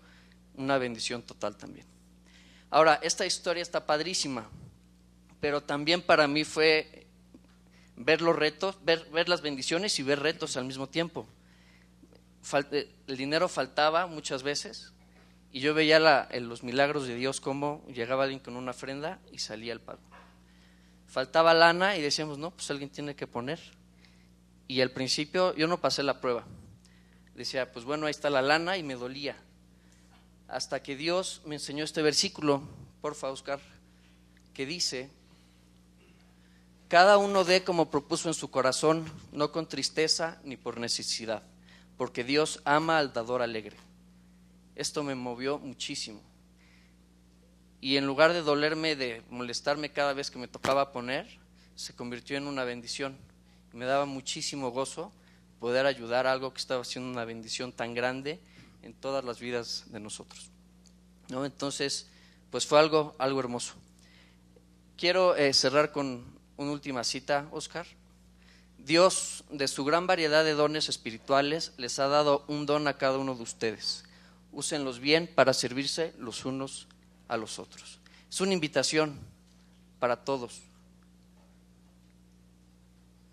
[0.55, 1.85] una bendición total también.
[2.71, 4.47] Ahora, esta historia está padrísima,
[5.39, 7.07] pero también para mí fue
[7.95, 11.27] ver los retos, ver, las bendiciones y ver retos al mismo tiempo.
[12.71, 14.93] Eh, el dinero faltaba muchas veces
[15.51, 19.39] Y yo veía la- los milagros de Dios cómo llegaba alguien con una ofrenda y
[19.39, 19.99] salía el pago.
[21.07, 23.59] Faltaba lana y decíamos, no, pues alguien tiene que poner.
[24.67, 26.45] Y al principio yo no pasé la prueba.
[27.33, 29.35] Decía, pues bueno, ahí está la lana y me dolía.
[30.47, 32.61] Hasta que Dios me enseñó este versículo,
[33.01, 33.59] porfa, Oscar,
[34.53, 35.09] que dice,
[36.89, 41.43] cada uno dé como propuso en su corazón, no con tristeza ni por necesidad,
[41.97, 43.77] porque Dios ama al dador alegre.
[44.75, 46.19] Esto me movió muchísimo.
[47.79, 51.27] Y en lugar de dolerme, de molestarme cada vez que me tocaba poner,
[51.75, 53.15] se convirtió en una bendición.
[53.71, 55.11] Me daba muchísimo gozo
[55.59, 58.39] poder ayudar a algo que estaba siendo una bendición tan grande
[58.81, 60.49] en todas las vidas de nosotros.
[61.29, 61.45] ¿No?
[61.45, 62.07] Entonces,
[62.49, 63.75] pues fue algo, algo hermoso.
[64.97, 67.87] Quiero eh, cerrar con una última cita, Oscar.
[68.77, 73.17] Dios, de su gran variedad de dones espirituales, les ha dado un don a cada
[73.17, 74.03] uno de ustedes.
[74.51, 76.87] Úsenlos bien para servirse los unos
[77.29, 77.99] a los otros.
[78.29, 79.17] Es una invitación
[79.99, 80.61] para todos.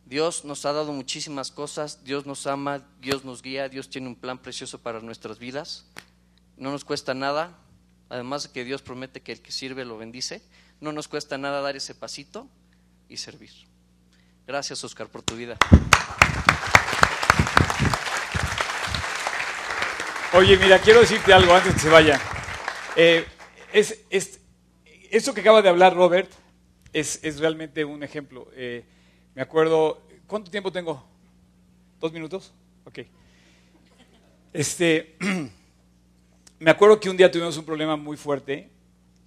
[0.04, 4.14] Dios nos ha dado muchísimas cosas, Dios nos ama, Dios nos guía, Dios tiene un
[4.14, 5.84] plan precioso para nuestras vidas.
[6.56, 7.58] No nos cuesta nada,
[8.08, 10.42] además de que Dios promete que el que sirve lo bendice,
[10.80, 12.48] no nos cuesta nada dar ese pasito
[13.08, 13.50] y servir.
[14.46, 15.56] Gracias, Oscar, por tu vida.
[20.32, 22.20] Oye, mira, quiero decirte algo antes que se vaya.
[22.94, 23.24] Eh,
[23.72, 24.40] es, es-
[25.10, 26.30] esto que acaba de hablar Robert
[26.92, 28.48] es, es realmente un ejemplo.
[28.54, 28.84] Eh,
[29.34, 31.06] me acuerdo, ¿cuánto tiempo tengo?
[32.00, 32.52] ¿Dos minutos?
[32.84, 33.00] Ok.
[34.52, 35.16] Este,
[36.58, 38.68] me acuerdo que un día tuvimos un problema muy fuerte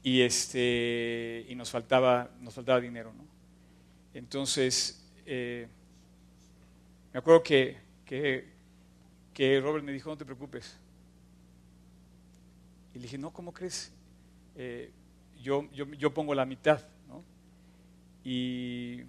[0.03, 3.25] y, este, y nos, faltaba, nos faltaba dinero, ¿no?
[4.13, 5.67] Entonces, eh,
[7.13, 8.49] me acuerdo que, que,
[9.33, 10.77] que Robert me dijo, no te preocupes.
[12.93, 13.91] Y le dije, no, ¿cómo crees?
[14.55, 14.91] Eh,
[15.41, 17.23] yo, yo, yo pongo la mitad, ¿no?
[18.23, 19.01] Y,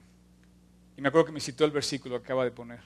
[0.96, 2.80] y me acuerdo que me citó el versículo que acaba de poner.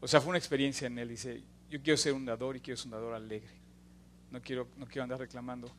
[0.00, 1.08] O sea, fue una experiencia en él.
[1.08, 3.50] Dice, yo quiero ser un dador y quiero ser un dador alegre.
[4.30, 5.70] No quiero, no quiero andar reclamando.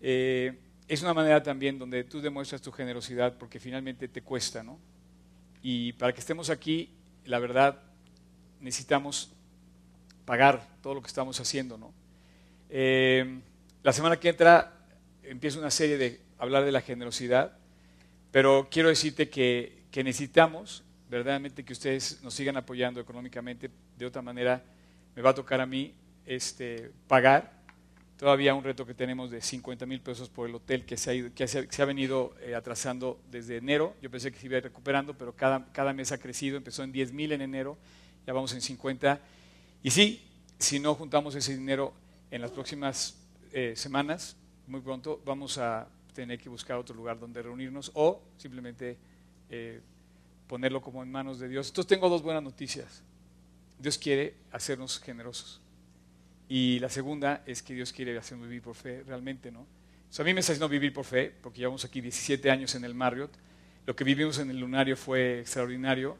[0.00, 0.58] Eh,
[0.92, 4.78] es una manera también donde tú demuestras tu generosidad porque finalmente te cuesta, ¿no?
[5.62, 6.90] Y para que estemos aquí,
[7.24, 7.82] la verdad,
[8.60, 9.32] necesitamos
[10.26, 11.94] pagar todo lo que estamos haciendo, ¿no?
[12.68, 13.40] Eh,
[13.82, 14.86] la semana que entra
[15.22, 17.56] empiezo una serie de hablar de la generosidad,
[18.30, 23.70] pero quiero decirte que, que necesitamos verdaderamente que ustedes nos sigan apoyando económicamente.
[23.96, 24.62] De otra manera,
[25.14, 25.94] me va a tocar a mí
[26.26, 27.61] este, pagar
[28.22, 31.14] todavía un reto que tenemos de 50 mil pesos por el hotel que se ha,
[31.14, 33.96] ido- que se, ha venido eh, atrasando desde enero.
[34.00, 36.56] Yo pensé que se iba recuperando, pero cada, cada mes ha crecido.
[36.56, 37.76] Empezó en 10 mil en enero,
[38.24, 39.18] ya vamos en 50.
[39.82, 40.22] Y sí,
[40.60, 41.94] si no juntamos ese dinero
[42.30, 43.16] en las próximas
[43.52, 44.36] eh, semanas,
[44.68, 48.98] muy pronto vamos a tener que buscar otro lugar donde reunirnos o simplemente
[49.50, 49.80] eh,
[50.46, 51.66] ponerlo como en manos de Dios.
[51.70, 53.02] Entonces tengo dos buenas noticias.
[53.80, 55.61] Dios quiere hacernos generosos.
[56.48, 59.60] Y la segunda es que Dios quiere hacernos vivir por fe realmente, ¿no?
[59.60, 62.84] O a mí me está haciendo vivir por fe, porque llevamos aquí 17 años en
[62.84, 63.30] el Marriott.
[63.86, 66.18] Lo que vivimos en el Lunario fue extraordinario.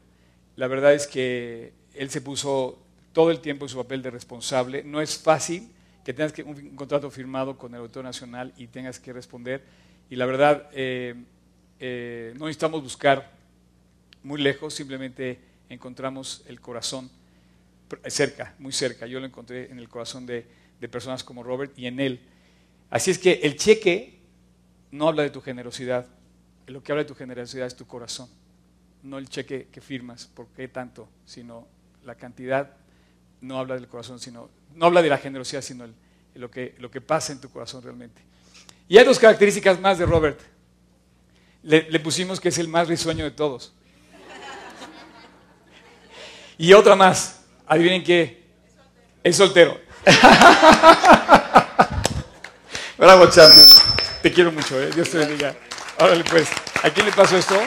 [0.55, 2.79] La verdad es que Él se puso
[3.13, 4.83] todo el tiempo en su papel de responsable.
[4.83, 5.69] No es fácil
[6.03, 9.63] que tengas que, un, contrato firmado con el Auditor Nacional y tengas que responder.
[10.09, 11.13] Y la verdad, eh,
[11.79, 13.31] eh, no necesitamos buscar
[14.23, 17.09] muy lejos, simplemente encontramos el corazón
[18.07, 19.07] cerca, muy cerca.
[19.07, 20.45] Yo lo encontré en el corazón de,
[20.79, 22.21] de personas como Robert y en él.
[22.89, 24.19] Así es que el cheque
[24.91, 26.07] no habla de tu generosidad,
[26.67, 28.29] lo que habla de tu generosidad es tu corazón,
[29.01, 31.67] no el cheque que firmas, por qué tanto, sino
[32.03, 32.77] la cantidad
[33.41, 35.87] no habla del corazón, sino no habla de la generosidad, sino
[36.35, 38.21] lo, que, lo que pasa en tu corazón realmente.
[38.87, 40.39] Y hay dos características más de Robert.
[41.63, 43.73] Le pusimos que es el más risueño de todos.
[46.57, 48.43] Y otra más, adivinen qué,
[49.23, 49.79] es soltero.
[52.97, 53.67] Bravo, champion.
[54.21, 54.89] Te quiero mucho, ¿eh?
[54.93, 55.55] Dios te bendiga.
[55.99, 56.49] Órale, pues,
[56.81, 57.59] ¿a quién le pasó esto?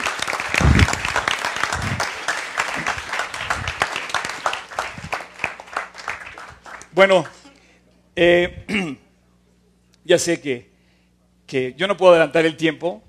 [6.92, 7.24] Bueno,
[8.14, 8.64] eh,
[10.04, 10.70] ya sé que,
[11.46, 13.02] que yo no puedo adelantar el tiempo,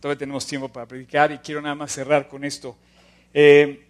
[0.00, 2.76] todavía tenemos tiempo para predicar y quiero nada más cerrar con esto.
[3.34, 3.83] Eh,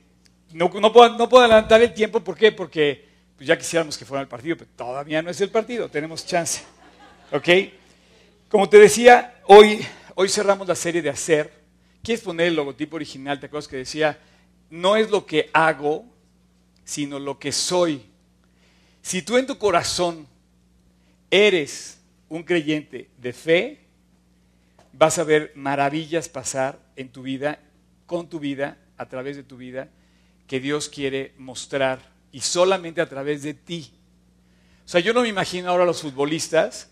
[0.55, 2.53] no, no puedo, no puedo adelantar el tiempo, ¿por qué?
[2.53, 6.25] Porque pues ya quisiéramos que fuera el partido, pero todavía no es el partido, tenemos
[6.25, 6.63] chance.
[7.33, 7.49] ¿Ok?
[8.49, 11.53] Como te decía, hoy, hoy cerramos la serie de hacer.
[12.05, 13.41] ¿Quieres poner el logotipo original?
[13.41, 14.17] ¿Te acuerdas que decía,
[14.71, 16.05] no es lo que hago,
[16.85, 18.05] sino lo que soy?
[19.03, 20.29] Si tú en tu corazón
[21.33, 23.81] eres un creyente de fe,
[24.93, 27.59] vas a ver maravillas pasar en tu vida,
[28.07, 29.89] con tu vida, a través de tu vida,
[30.47, 32.01] que Dios quiere mostrar
[32.33, 33.93] y solamente a través de ti.
[34.85, 36.91] O sea, yo no me imagino ahora a los futbolistas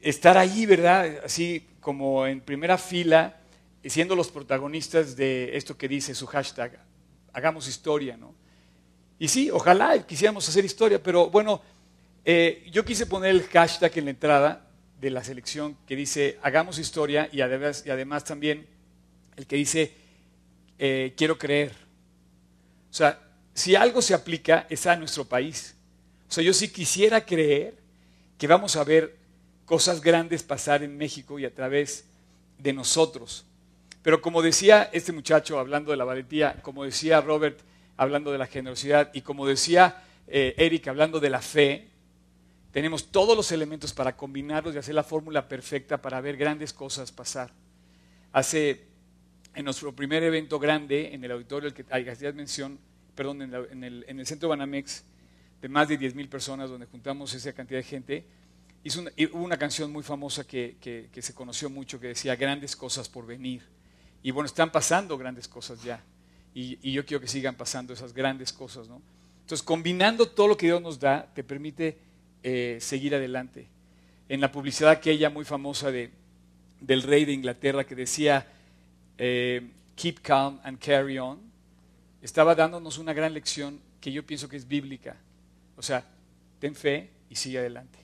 [0.00, 1.22] estar ahí, ¿verdad?
[1.24, 3.40] Así como en primera fila,
[3.84, 6.78] siendo los protagonistas de esto que dice su hashtag,
[7.32, 8.34] hagamos historia, ¿no?
[9.18, 11.62] Y sí, ojalá quisiéramos hacer historia, pero bueno,
[12.24, 16.78] eh, yo quise poner el hashtag en la entrada de la selección que dice hagamos
[16.78, 17.84] historia y además,
[18.24, 18.66] también
[19.36, 19.92] el que dice
[20.78, 21.83] eh, quiero creer.
[22.94, 23.18] O sea,
[23.54, 25.74] si algo se aplica es a nuestro país.
[26.28, 27.74] O sea, yo sí quisiera creer
[28.38, 29.16] que vamos a ver
[29.64, 32.04] cosas grandes pasar en México y a través
[32.56, 33.46] de nosotros.
[34.04, 37.58] Pero como decía este muchacho hablando de la valentía, como decía Robert
[37.96, 41.88] hablando de la generosidad y como decía eh, Eric hablando de la fe,
[42.70, 47.10] tenemos todos los elementos para combinarlos y hacer la fórmula perfecta para ver grandes cosas
[47.10, 47.50] pasar.
[48.30, 48.84] Hace,
[49.54, 52.78] en nuestro primer evento grande, en el auditorio al que hacías mención,
[53.14, 55.04] perdón, en, el, centro Banamex,
[55.60, 58.26] de más de 10 mil personas, donde juntamos esa cantidad de gente,
[58.82, 63.08] hizo una, hubo una canción muy famosa que, se conoció mucho que decía grandes cosas
[63.08, 63.62] por venir.
[64.22, 66.02] Y bueno, están pasando grandes cosas ya.
[66.54, 69.02] Y, y, yo quiero que sigan pasando esas grandes cosas, ¿no?
[69.40, 71.98] Entonces, combinando todo lo que Dios nos da, te permite
[72.42, 73.68] eh, seguir adelante.
[74.28, 76.10] En la publicidad aquella muy famosa de,
[76.80, 78.46] del rey de Inglaterra que decía,
[79.18, 81.40] eh, keep calm and carry on,
[82.22, 85.16] estaba dándonos una gran lección que yo pienso que es bíblica.
[85.76, 86.04] O sea,
[86.58, 87.98] ten fe y sigue adelante.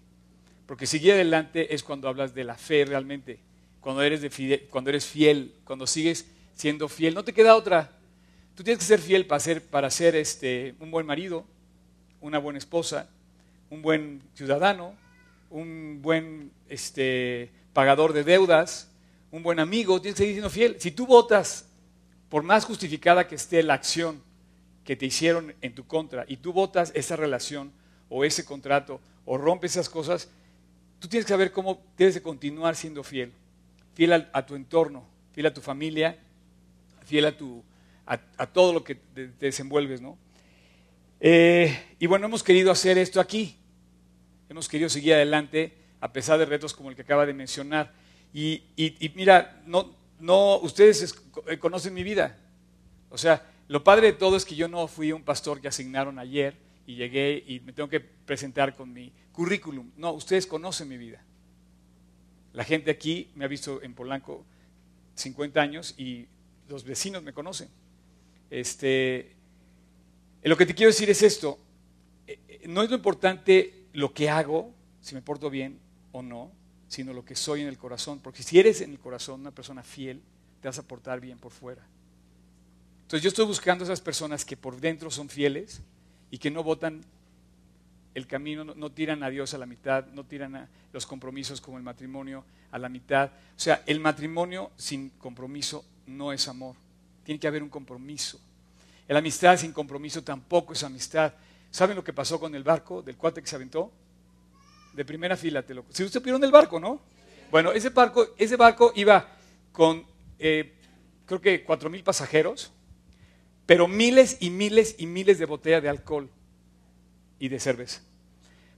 [0.67, 3.41] Porque seguir adelante es cuando hablas de la fe realmente,
[3.81, 7.15] cuando eres, de cuando eres fiel, cuando sigues siendo fiel.
[7.15, 7.91] No te queda otra.
[8.55, 11.47] Tú tienes que ser fiel para ser, para ser este, un buen marido,
[12.21, 13.09] una buena esposa,
[13.71, 14.95] un buen ciudadano,
[15.49, 18.90] un buen este, pagador de deudas,
[19.31, 20.77] un buen amigo, tienes que seguir siendo fiel.
[20.81, 21.69] Si tú votas,
[22.29, 24.23] por más justificada que esté la acción
[24.85, 27.73] que te hicieron en tu contra, y tú votas esa relación
[28.09, 30.29] o ese contrato o rompes esas cosas,
[30.99, 33.33] tú tienes que saber cómo debes de continuar siendo fiel.
[33.95, 36.19] Fiel a, tu entorno, fiel a tu familia,
[37.05, 37.63] fiel a, tu,
[38.07, 40.19] a, todo lo que te, desenvuelves, ¿no?
[41.21, 43.61] Eh, y bueno, hemos querido hacer esto aquí
[44.51, 47.93] hemos querido seguir adelante a pesar de retos como el que acaba de mencionar.
[48.33, 48.63] Y,
[49.15, 51.15] mira, no, no, ustedes
[51.49, 52.39] eh, conocen mi vida.
[53.11, 56.19] O sea, lo padre de todo es que yo no fui un pastor que asignaron
[56.19, 59.91] ayer y llegué y me tengo que presentar con mi currículum.
[59.97, 61.23] No, ustedes conocen mi vida.
[62.53, 64.45] La gente aquí me ha visto en Polanco
[65.15, 66.27] 50 años y
[66.69, 67.69] los vecinos me conocen.
[68.51, 69.33] Este,
[70.43, 71.59] lo que te quiero decir es esto.
[72.27, 75.79] Eh, eh, no es lo importante lo que hago, si me porto bien
[76.13, 76.51] o no,
[76.91, 78.19] sino lo que soy en el corazón.
[78.19, 80.21] Porque si eres en el corazón una persona fiel,
[80.61, 81.87] te vas a portar bien por fuera.
[83.03, 85.83] Entonces yo estoy buscando esas personas que por dentro son fieles
[86.33, 87.03] y que no votan
[88.15, 91.79] el camino, no, tiran a Dios a la mitad, no tiran a los compromisos como
[91.79, 93.31] el matrimonio a la mitad.
[93.57, 96.75] O sea, el matrimonio sin compromiso no es amor.
[97.23, 98.41] Tiene que haber un compromiso.
[99.07, 101.35] La amistad sin compromiso tampoco es amistad.
[101.71, 103.93] ¿Saben lo que pasó con el barco del cuate que se aventó?
[104.93, 105.85] De primera fila, te lo...
[105.91, 107.01] Si usted vieron el barco, ¿no?
[107.51, 109.29] Bueno, ese barco, ese barco iba
[109.73, 110.05] con,
[110.39, 110.75] eh,
[111.27, 112.73] creo que cuatro mil pasajeros,
[113.67, 116.31] pero miles y miles y miles de botellas de alcohol
[117.39, 118.03] y de cerveza.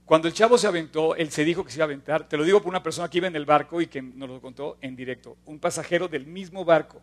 [0.05, 2.43] Cuando el chavo se aventó, él se dijo que se iba a aventar, te lo
[2.43, 4.95] digo por una persona que iba en el barco y que nos lo contó en
[4.95, 7.01] directo, un pasajero del mismo barco.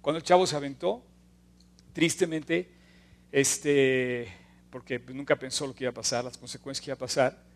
[0.00, 1.02] Cuando el chavo se aventó,
[1.92, 2.70] tristemente,
[3.32, 4.32] este,
[4.70, 7.49] porque nunca pensó lo que iba a pasar, las consecuencias que iba a pasar.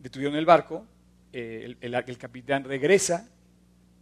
[0.00, 0.84] Detuvieron el barco,
[1.32, 3.28] eh, el, capitán regresa,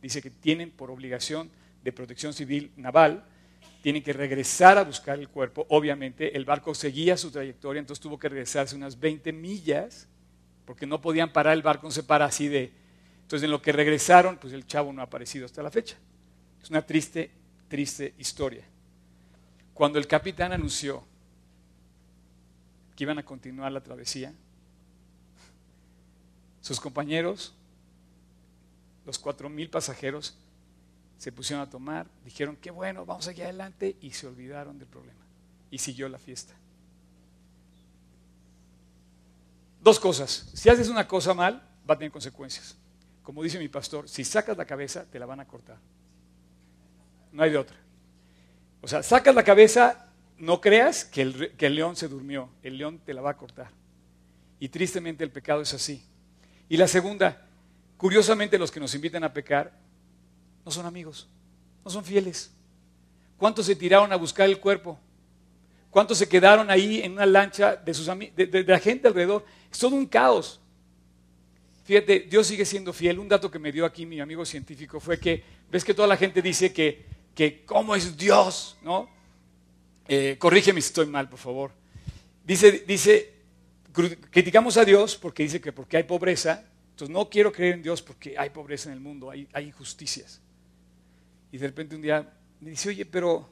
[0.01, 1.51] dice que tienen por obligación
[1.83, 3.25] de protección civil naval,
[3.83, 5.67] tienen que regresar a buscar el cuerpo.
[5.69, 10.09] Obviamente el barco seguía su trayectoria, entonces tuvo que regresarse unas 20 millas,
[10.65, 12.73] porque no podían parar, el barco no se para así de...
[13.23, 15.97] Entonces en lo que regresaron, pues el chavo no ha aparecido hasta la fecha.
[16.63, 17.31] Es una triste,
[17.69, 18.65] triste historia.
[19.75, 21.05] Cuando el capitán anunció
[22.99, 24.35] que iban a continuar la travesía.
[26.69, 27.55] Sus compañeros,
[29.07, 30.37] los cuatro mil pasajeros,
[31.17, 35.25] se pusieron a tomar, dijeron, qué bueno, vamos aquí adelante, y se olvidaron del problema.
[35.71, 36.53] Y siguió la fiesta.
[39.81, 40.51] Dos cosas.
[40.53, 42.77] Si haces una cosa mal, va a tener consecuencias.
[43.23, 45.79] Como dice mi pastor, si sacas la cabeza, te la van a cortar.
[47.33, 47.79] No hay de otra.
[48.83, 53.15] O sea, sacas la cabeza, no creas que el, león se durmió, el león te
[53.15, 53.71] la va a cortar.
[54.61, 56.05] Y tristemente el pecado es así.
[56.69, 57.47] Y la segunda,
[57.97, 59.73] curiosamente los que nos invitan a pecar
[60.65, 61.29] no son amigos,
[61.85, 62.53] no son fieles.
[63.39, 64.99] ¿Cuántos se tiraron a buscar el cuerpo?
[65.91, 69.45] ¿Cuántos se quedaron ahí en una lancha de, sus de, de la gente alrededor?
[69.71, 70.61] Es todo un caos.
[71.85, 73.19] Fíjate, Dios sigue siendo fiel.
[73.19, 76.19] Un dato que me dio aquí mi amigo científico fue que, ves que toda la
[76.19, 78.77] gente dice que, que ¿cómo es Dios?
[78.83, 79.09] ¿No?
[80.07, 81.71] Eh, corrígeme si estoy mal, por favor.
[82.45, 83.38] Dice, dice,
[83.93, 88.03] criticamos a Dios porque dice que porque hay pobreza, entonces no quiero creer en Dios
[88.03, 90.41] porque hay pobreza en el mundo, hay, injusticias.
[91.53, 93.49] Y de repente un día me dice, oye, pero,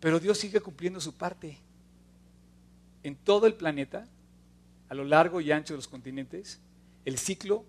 [0.00, 1.58] pero Dios sigue cumpliendo su parte.
[3.02, 4.06] En todo el planeta,
[4.88, 6.60] a lo largo y ancho de los continentes,
[7.04, 7.64] el ciclo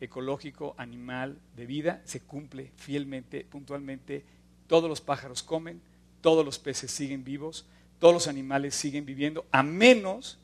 [0.00, 4.24] ecológico, animal, de vida se cumple fielmente, puntualmente.
[4.66, 5.80] Todos los pájaros comen,
[6.20, 7.66] todos los peces siguen vivos,
[7.98, 10.38] todos los animales siguen viviendo, a menos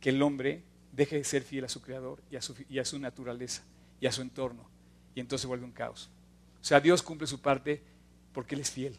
[0.00, 2.84] que el hombre deje de ser fiel a su creador y a su, y a
[2.84, 3.62] su naturaleza
[4.00, 4.68] y a su entorno.
[5.14, 6.10] Y entonces vuelve un caos.
[6.60, 7.82] O sea, Dios cumple su parte
[8.32, 8.96] porque Él es fiel.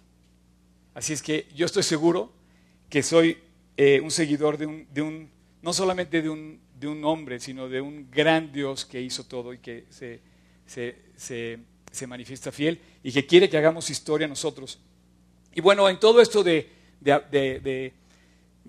[0.93, 2.32] Así es que yo estoy seguro
[2.89, 3.38] que soy
[3.78, 5.30] eh, un seguidor de un, de un,
[5.62, 9.54] no solamente de un, de un hombre, sino de un gran Dios que hizo todo
[9.54, 10.22] y que se,
[10.66, 14.80] se, manifiesta fiel y que quiere que hagamos historia nosotros.
[15.54, 16.70] Y bueno, en todo esto de,
[17.02, 17.93] de,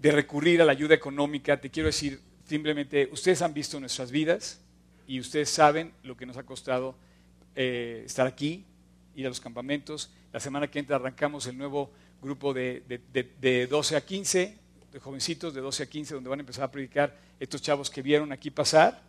[0.03, 4.61] recurrir a la ayuda económica, te quiero decir simplemente, ustedes han visto nuestras vidas
[5.07, 6.97] y ustedes saben lo que nos ha costado
[7.55, 8.65] eh, estar aquí,
[9.15, 10.11] ir a los campamentos.
[10.33, 11.91] La semana que entra arrancamos el nuevo
[12.23, 12.83] grupo de,
[13.41, 14.61] de 12 a 15,
[14.93, 18.03] de jovencitos de 12 a 15, donde van a empezar a predicar estos chavos que
[18.03, 19.01] vieron aquí pasar.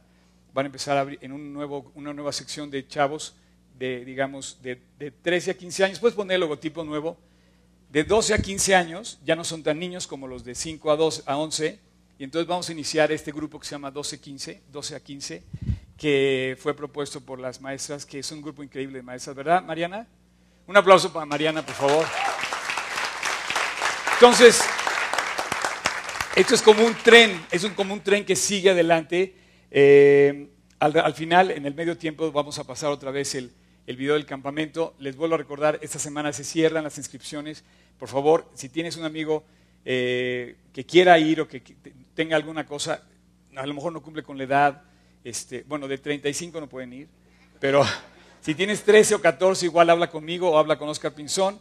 [0.54, 3.36] Van a empezar a abrir en un nuevo, una nueva sección de chavos
[3.78, 4.80] de, digamos, de,
[5.22, 6.00] 13 a 15 años.
[6.00, 7.18] Puedes poner el logotipo nuevo.
[7.92, 10.96] De 12 a 15 años, ya no son tan niños como los de 5 a,
[10.96, 11.78] 2, a 11.
[12.20, 15.44] Y entonces vamos a iniciar este grupo que se llama 12-15, 12 a 15,
[15.98, 20.08] que fue propuesto por las maestras, que es un grupo increíble de maestras, ¿verdad, Mariana?
[20.68, 22.06] Un aplauso para Mariana, por favor.
[24.14, 24.62] Entonces,
[26.38, 29.36] esto es como un tren, es un, como un tren que sigue adelante.
[29.70, 30.48] Eh,
[30.80, 33.52] al, final, en el medio tiempo, vamos a pasar otra vez el,
[33.86, 34.96] el video del campamento.
[34.98, 37.66] Les vuelvo a recordar, esta semana se cierran las inscripciones.
[38.02, 39.44] Por favor, si tienes un amigo
[39.86, 41.62] eh, que quiera ir o que
[42.16, 43.04] tenga alguna cosa,
[43.56, 44.82] a lo mejor no cumple con la edad,
[45.24, 47.08] este, bueno, de 35 no pueden ir,
[47.60, 47.84] pero
[48.42, 51.60] si tienes 13 o 14, igual habla conmigo o habla con Oscar Pinzón.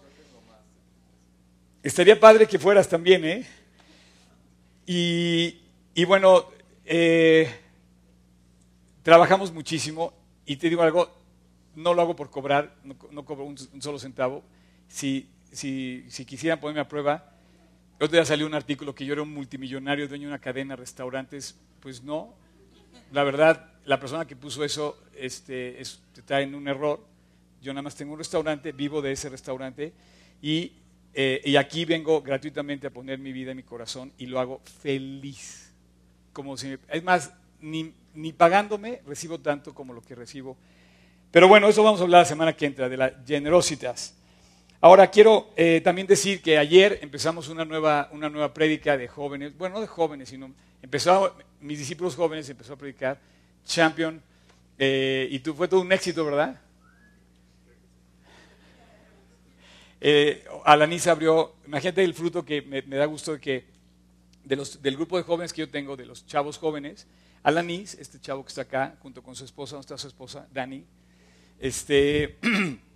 [1.82, 3.46] Estaría padre que fueras también, ¿eh?
[4.86, 6.46] Y, bueno,
[6.86, 7.54] eh,
[9.02, 10.14] trabajamos muchísimo
[10.46, 11.14] y te digo algo,
[11.74, 14.42] no lo hago por cobrar, no, cobro un, solo centavo.
[14.88, 17.32] Si, si, si, quisieran ponerme a prueba,
[17.94, 20.80] otro día salió un artículo que yo era un multimillonario, dueño de una cadena de
[20.80, 21.56] restaurantes.
[21.80, 22.34] Pues no,
[23.12, 27.04] la verdad, la persona que puso eso este, está en un error.
[27.60, 29.92] Yo nada más tengo un restaurante, vivo de ese restaurante
[30.40, 30.72] y
[31.12, 34.60] eh, y aquí vengo gratuitamente a poner mi vida y mi corazón y lo hago
[34.80, 35.72] feliz.
[36.88, 40.56] Es más, ni, ni, pagándome recibo tanto como lo que recibo.
[41.30, 44.16] Pero bueno, eso vamos a hablar la semana que entra, de la generositas.
[44.82, 49.56] Ahora quiero eh, también decir que ayer empezamos una nueva, una nueva prédica de jóvenes,
[49.58, 50.50] bueno, no de jóvenes, sino
[50.80, 53.20] empezó, mis discípulos jóvenes empezó a predicar
[53.66, 54.22] Champion,
[54.78, 56.58] eh, y tú, fue todo un éxito, ¿verdad?
[60.00, 63.64] Eh, Alanis abrió, imagínate el fruto que me, da gusto de que
[64.44, 67.06] de los, del grupo de jóvenes que yo tengo, de los chavos jóvenes,
[67.42, 70.48] Alanis, este chavo que está acá, junto con su esposa, ¿dónde está su esposa?
[70.50, 70.86] Dani,
[71.58, 72.38] este,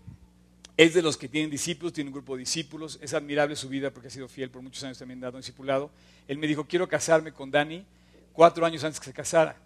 [0.76, 3.90] es de los que tienen discípulos, tiene un grupo de discípulos, es admirable su vida
[3.90, 5.90] porque ha sido fiel por muchos años también dado discipulado.
[6.26, 7.84] Él me dijo, quiero casarme con Dani
[8.32, 9.56] cuatro años antes que se casara,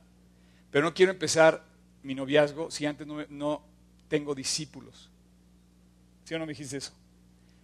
[0.70, 1.64] pero no quiero empezar
[2.02, 3.62] mi noviazgo si antes no,
[4.08, 5.10] tengo discípulos.
[6.24, 6.92] ¿Sí o no me dijiste eso?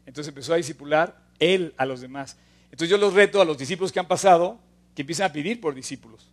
[0.06, 2.36] Entonces empezó a discipular él a los demás.
[2.64, 4.58] Entonces yo los reto a los discípulos que han pasado
[4.94, 6.28] que empiecen a pedir por discípulos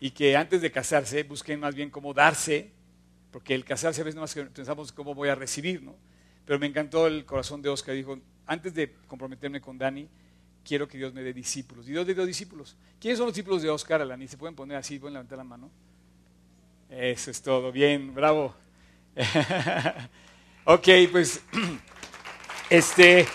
[0.00, 2.70] y que antes de casarse busquen más bien cómo darse,
[3.30, 5.96] porque el casarse a veces no más que pensamos cómo voy a recibir, ¿no?
[6.46, 10.08] Pero me encantó el corazón de Oscar, dijo, antes de comprometerme con Dani,
[10.64, 11.88] quiero que Dios me dé discípulos.
[11.88, 12.76] Y Dios le dio discípulos.
[13.00, 14.28] ¿Quiénes son los discípulos de Oscar, Alani?
[14.28, 14.98] ¿Se pueden poner así?
[14.98, 15.70] ¿Pueden levantar la mano?
[16.90, 17.72] Eso es todo.
[17.72, 18.54] Bien, bravo.
[20.64, 21.42] ok, pues
[22.70, 23.26] Este,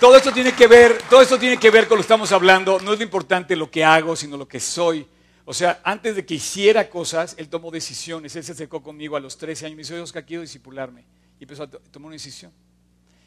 [0.00, 2.80] todo esto tiene que ver, todo esto tiene que ver con lo que estamos hablando.
[2.80, 5.06] No es lo importante lo que hago, sino lo que soy.
[5.44, 8.34] O sea, antes de que hiciera cosas, él tomó decisiones.
[8.36, 11.04] Él se acercó conmigo a los 13 años y me oye, Oscar, quiero disipularme.
[11.40, 12.52] Y empezó a tomar una decisión.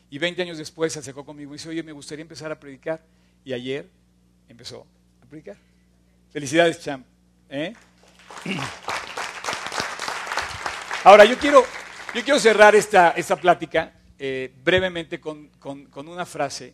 [0.09, 3.03] Y 20 años después se acercó conmigo y dice, oye, me gustaría empezar a predicar.
[3.43, 3.89] Y ayer
[4.47, 4.85] empezó
[5.21, 5.57] a predicar.
[6.31, 7.05] Felicidades, champ.
[7.49, 7.73] ¿eh?
[11.03, 11.63] Ahora, yo quiero,
[12.15, 16.73] yo quiero cerrar esta, esta plática eh, brevemente con, con- una frase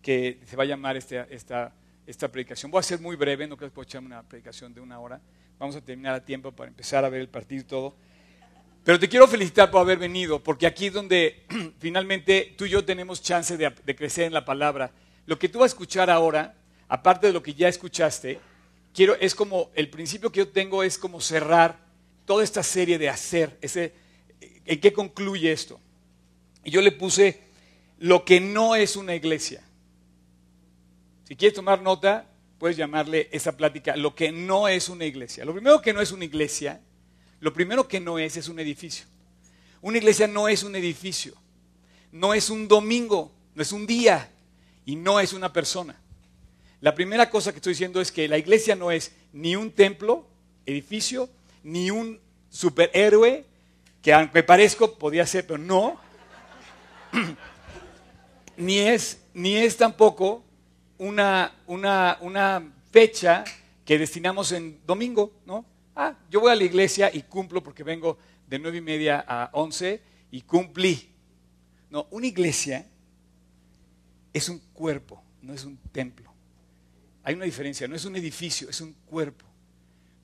[0.00, 1.74] que se va a llamar este- esta,
[2.06, 2.70] esta predicación.
[2.70, 5.20] Voy a ser muy breve, no creo que pueda echarme una predicación de una hora.
[5.58, 7.94] Vamos a terminar a tiempo para empezar a ver el partido y todo.
[8.84, 11.44] Pero te quiero felicitar por haber venido, porque aquí es donde
[11.78, 14.92] finalmente tú y yo tenemos chance de, crecer en la palabra.
[15.26, 16.54] Lo que tú vas a escuchar ahora,
[16.88, 18.40] aparte de lo que ya escuchaste,
[18.94, 21.78] quiero, es como, el principio que yo tengo es como cerrar
[22.24, 23.58] toda esta serie de hacer.
[23.60, 23.92] Ese,
[24.64, 25.80] ¿En qué concluye esto?
[26.64, 27.40] Y yo le puse
[27.98, 29.62] lo que no es una iglesia.
[31.24, 32.28] Si quieres tomar nota,
[32.58, 35.44] puedes llamarle esa plática lo que no es una iglesia.
[35.44, 36.80] Lo primero que no es una iglesia,
[37.40, 39.06] lo primero que no es es un edificio.
[39.82, 41.34] Una iglesia no es un edificio,
[42.12, 44.30] no es un domingo, no es un día
[44.84, 45.98] y no es una persona.
[46.80, 50.26] La primera cosa que estoy diciendo es que la iglesia no es ni un templo,
[50.66, 51.30] edificio,
[51.62, 52.20] ni un
[52.50, 53.44] superhéroe,
[54.02, 55.98] que aunque parezco podía ser, pero no,
[58.56, 60.44] ni es, ni es tampoco
[60.98, 63.44] una, una, una fecha
[63.84, 65.64] que destinamos en domingo, ¿no?
[66.02, 68.16] Ah, yo voy a la iglesia y cumplo porque vengo
[68.48, 71.10] de nueve y media a once y cumplí.
[71.90, 72.88] No, una iglesia
[74.32, 76.32] es un cuerpo, no es un templo.
[77.22, 79.44] Hay una diferencia, no es un edificio, es un cuerpo.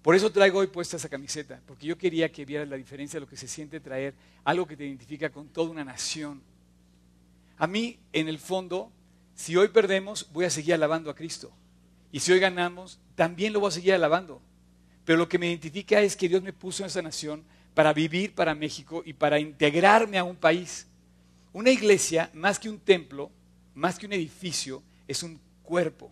[0.00, 3.26] Por eso traigo hoy puesta esa camiseta, porque yo quería que vieras la diferencia de
[3.26, 4.14] lo que se siente traer
[4.44, 6.40] algo que te identifica con toda una nación.
[7.58, 8.90] A mí, en el fondo,
[9.34, 11.52] si hoy perdemos, voy a seguir alabando a Cristo.
[12.12, 14.40] Y si hoy ganamos, también lo voy a seguir alabando.
[15.06, 18.34] Pero lo que me identifica es que Dios me puso en esa nación para vivir
[18.34, 20.86] para México y para integrarme a un país.
[21.52, 23.30] Una iglesia, más que un templo,
[23.74, 26.10] más que un edificio, es un cuerpo.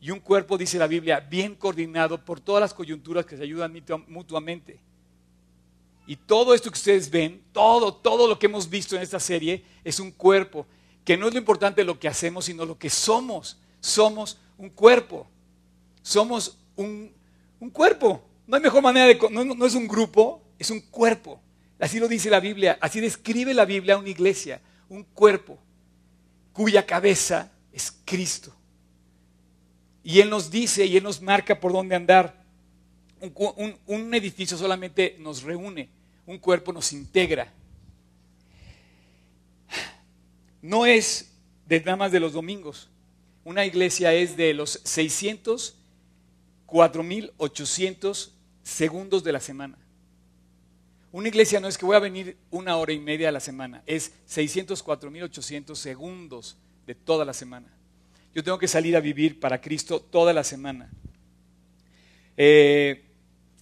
[0.00, 3.72] Y un cuerpo, dice la Biblia, bien coordinado por todas las coyunturas que se ayudan
[3.72, 4.80] mutua- mutuamente.
[6.08, 9.64] Y todo esto que ustedes ven, todo, todo lo que hemos visto en esta serie
[9.84, 10.66] es un cuerpo,
[11.04, 13.56] que no es lo importante lo que hacemos, sino lo que somos.
[13.80, 15.28] Somos un cuerpo.
[16.02, 17.12] Somos un,
[17.60, 18.24] un cuerpo.
[18.52, 19.18] No hay mejor manera de...
[19.30, 21.40] No, es un grupo, es un cuerpo.
[21.78, 25.58] Así lo dice la Biblia, así describe la Biblia una iglesia, un cuerpo
[26.52, 28.54] cuya cabeza es Cristo.
[30.04, 32.44] Y Él nos dice y Él nos marca por dónde andar.
[33.22, 35.88] Un- un edificio solamente nos reúne,
[36.26, 37.50] un cuerpo nos integra.
[40.60, 41.32] No es
[41.64, 42.90] de nada más de los domingos.
[43.44, 45.74] Una iglesia es de los 600,
[46.66, 49.78] 4800 segundos de la semana.
[51.12, 53.82] Una iglesia no es que voy a venir una hora y media a la semana,
[53.86, 56.56] es 604.800 segundos
[56.86, 57.68] de toda la semana.
[58.34, 60.90] Yo tengo que salir a vivir para Cristo toda la semana.
[62.38, 63.04] Eh,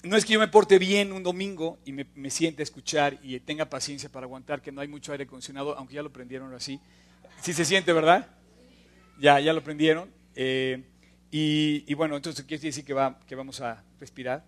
[0.04, 3.18] no es que yo me porte bien un domingo y me, me siente a escuchar
[3.22, 6.54] y tenga paciencia para aguantar que no hay mucho aire acondicionado, aunque ya lo prendieron
[6.54, 6.80] así.
[7.42, 8.28] Sí se siente, ¿verdad?
[9.18, 10.08] Ya, ya lo prendieron.
[10.36, 10.84] Eh,
[11.32, 14.44] y, y bueno, entonces quiere decir que, va, que vamos a respirar.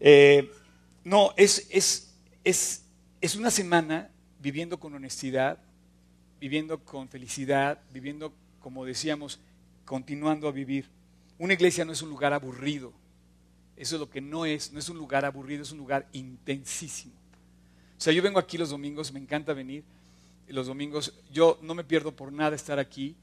[0.00, 0.50] Eh,
[1.04, 2.84] no, es, es, es,
[3.20, 5.58] es una semana viviendo con honestidad,
[6.40, 9.38] viviendo con felicidad, viviendo, como decíamos,
[9.84, 10.88] continuando a vivir.
[11.38, 12.92] Una iglesia no es un lugar aburrido.
[13.76, 17.14] Eso es lo que no es, no es un lugar aburrido, es un lugar intensísimo.
[17.96, 19.84] O sea, yo vengo aquí los domingos, me encanta venir.
[20.48, 23.14] Los domingos, yo no me pierdo por nada estar aquí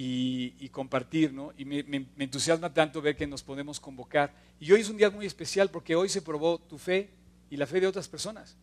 [0.00, 1.52] y, y compartir, ¿no?
[1.58, 4.32] Y me, entusiasma tanto ver que nos podemos convocar.
[4.60, 7.10] Y hoy es un día muy especial porque hoy se probó tu fe
[7.50, 8.56] y la fe de otras personas.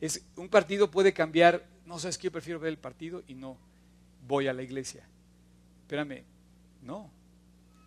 [0.00, 3.56] Es, un partido puede cambiar, no sabes que yo prefiero ver el partido y no
[4.28, 5.02] voy a la iglesia.
[5.82, 6.22] Espérame,
[6.82, 7.10] no.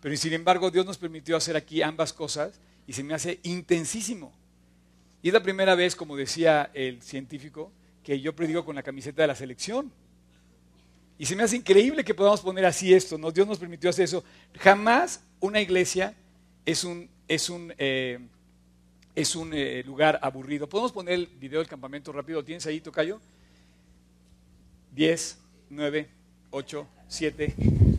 [0.02, 4.30] Pero sin embargo, Dios nos permitió hacer aquí ambas cosas y se me hace intensísimo.
[5.22, 7.72] Y es la primera vez, como decía el científico,
[8.04, 9.90] que yo predigo con la camiseta de la selección.
[11.20, 13.18] Y se me hace increíble que podamos poner así esto.
[13.18, 13.30] ¿no?
[13.30, 14.24] Dios nos permitió hacer eso.
[14.58, 16.14] Jamás una iglesia
[16.64, 18.18] es un, es un, eh,
[19.14, 20.66] es un eh, lugar aburrido.
[20.66, 22.38] ¿Podemos poner el video del campamento rápido?
[22.38, 23.20] ¿Lo tienes ahí, Tocayo?
[24.94, 26.08] 10, 9,
[26.52, 27.89] 8, 7.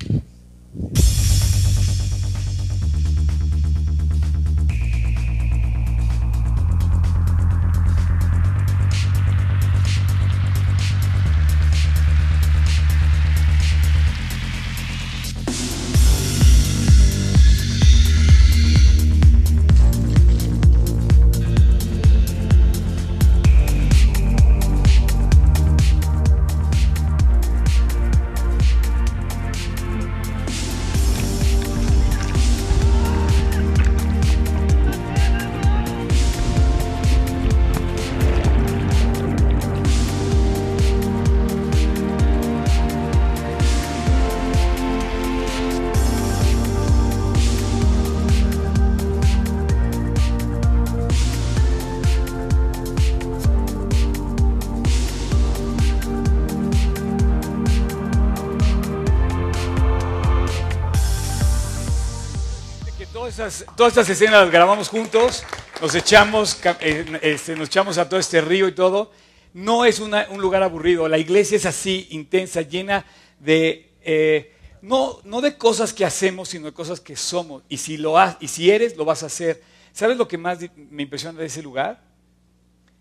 [63.42, 65.44] Todas estas escenas las grabamos juntos,
[65.82, 69.12] nos echamos, eh, este, nos echamos a todo este río y todo.
[69.56, 73.04] No es un lugar aburrido, la iglesia es así, intensa, llena
[73.40, 77.64] de, eh, no, no de cosas que hacemos, sino de cosas que somos.
[77.68, 79.64] Y si, lo ha- y si eres, lo vas a hacer.
[79.92, 82.00] ¿Sabes lo que más me impresiona de ese lugar?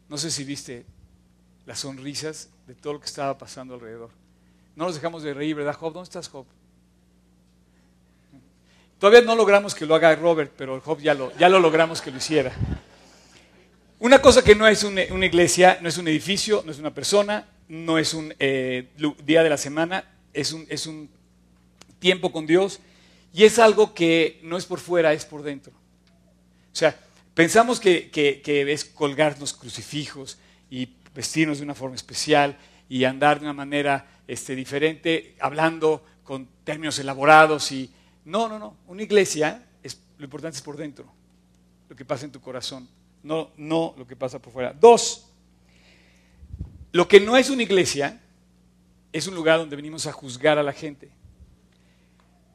[0.08, 0.86] No sé si viste
[1.66, 4.08] las sonrisas de todo lo que estaba pasando alrededor.
[4.74, 5.92] No nos dejamos de reír, ¿verdad, Job?
[5.92, 6.46] ¿Dónde estás, Job?
[9.00, 12.10] Todavía no logramos que lo haga Robert, pero Job ya lo, ya lo logramos que
[12.10, 12.52] lo hiciera.
[13.98, 17.48] Una cosa que no es una, iglesia, no es un edificio, no es una persona,
[17.66, 18.88] no es un eh,
[19.24, 21.08] día de la semana, es un, es un
[21.98, 22.80] tiempo con Dios
[23.32, 25.72] y es algo que no es por fuera, es por dentro.
[25.72, 26.94] O sea,
[27.32, 30.36] pensamos que, que- que es colgarnos crucifijos
[30.70, 36.46] y vestirnos de una forma especial y andar de una manera este, diferente, hablando con
[36.64, 37.90] términos elaborados y...
[38.30, 38.76] No, no, no.
[38.86, 41.04] Una iglesia, es, lo importante es por dentro,
[41.88, 42.88] lo que pasa en tu corazón,
[43.24, 44.72] no, no lo que pasa por fuera.
[44.72, 45.26] Dos,
[46.92, 48.20] lo que no es una iglesia
[49.12, 51.10] es un lugar donde venimos a juzgar a la gente.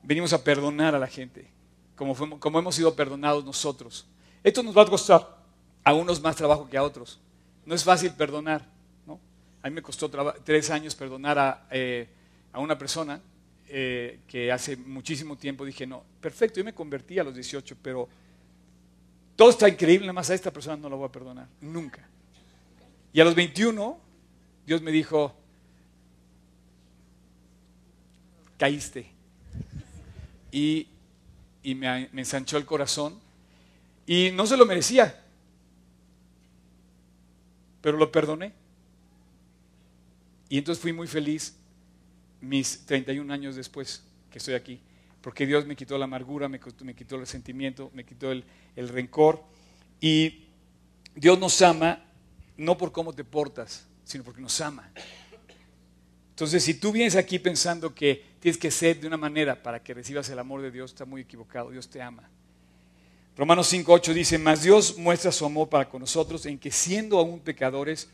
[0.02, 1.52] Venimos a perdonar a la gente,
[1.98, 4.08] como, como hemos sido perdonados nosotros.
[4.46, 5.44] Esto nos va a costar
[5.84, 7.20] a unos más trabajo que a otros.
[7.66, 8.66] No es fácil perdonar.
[9.06, 9.20] ¿no?
[9.62, 10.10] A mí me costó
[10.42, 12.08] tres años perdonar a, eh,
[12.54, 13.20] a una persona
[13.68, 18.08] eh, que hace muchísimo tiempo dije, no, perfecto, yo me convertí a los 18, pero
[19.36, 22.08] todo está increíble, nada más a esta persona no la voy a perdonar, nunca.
[23.12, 24.00] Y a los 21,
[24.66, 25.36] Dios me dijo,
[28.58, 29.12] caíste.
[30.52, 30.88] Y,
[31.64, 33.20] y me, me ensanchó el corazón.
[34.06, 35.24] Y no se lo merecía,
[37.82, 38.54] pero lo perdoné.
[40.50, 41.58] Y entonces fui muy feliz
[42.48, 44.80] mis 31 años después que estoy aquí,
[45.22, 48.44] porque Dios me quitó la amargura, me quitó, el resentimiento, me quitó el,
[48.76, 49.44] el rencor.
[50.00, 50.46] Y
[51.16, 52.04] Dios nos ama
[52.58, 54.92] no por cómo te portas, sino porque nos ama.
[56.30, 59.94] Entonces, si tú vienes aquí pensando que tienes que ser de una manera para que
[59.94, 61.72] recibas el amor de Dios, está muy equivocado.
[61.72, 62.30] Dios te ama.
[63.38, 67.40] Romanos 5.8 dice, mas Dios muestra su amor para con nosotros en que siendo aún
[67.40, 68.10] pecadores,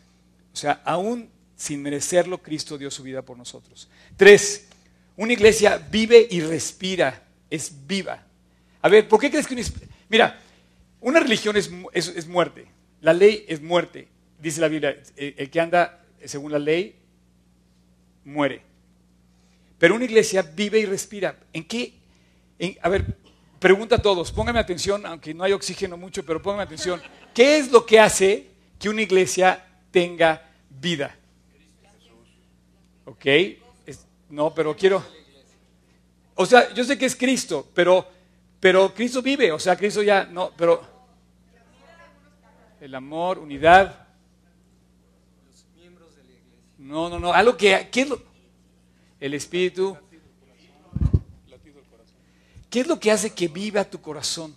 [0.54, 1.30] o sea, aún
[1.62, 3.88] sin merecerlo, Cristo dio su vida por nosotros.
[4.18, 4.68] Tres,
[5.16, 8.24] una iglesia vive y respira, es viva.
[8.82, 9.64] A ver, ¿por qué crees que una...
[10.10, 10.40] Mira,
[11.02, 12.66] una religión es, es- muerte,
[13.00, 14.08] la ley es muerte,
[14.40, 16.96] dice la Biblia, el, el que anda según la ley
[18.26, 18.64] muere.
[19.78, 21.38] Pero una iglesia vive y respira.
[21.54, 21.94] ¿En qué?
[22.58, 23.06] en- a ver,
[23.60, 27.00] pregunta a todos, pónganme atención, aunque no hay oxígeno mucho, pero pónganme atención.
[27.36, 28.48] ¿Qué es lo que hace
[28.80, 31.16] que una iglesia tenga vida?
[33.06, 33.26] ¿Ok?
[34.30, 35.04] No, pero quiero...
[36.36, 38.08] O sea, yo sé que es Cristo, pero,
[38.60, 40.82] pero Cristo vive, o sea, Cristo ya, no, pero...
[42.80, 44.08] El amor, unidad.
[46.78, 47.90] No, no, no, algo que...
[47.92, 48.22] ¿Qué es lo?
[49.20, 49.96] El Espíritu.
[52.72, 54.56] ¿Qué es lo que hace que viva tu corazón?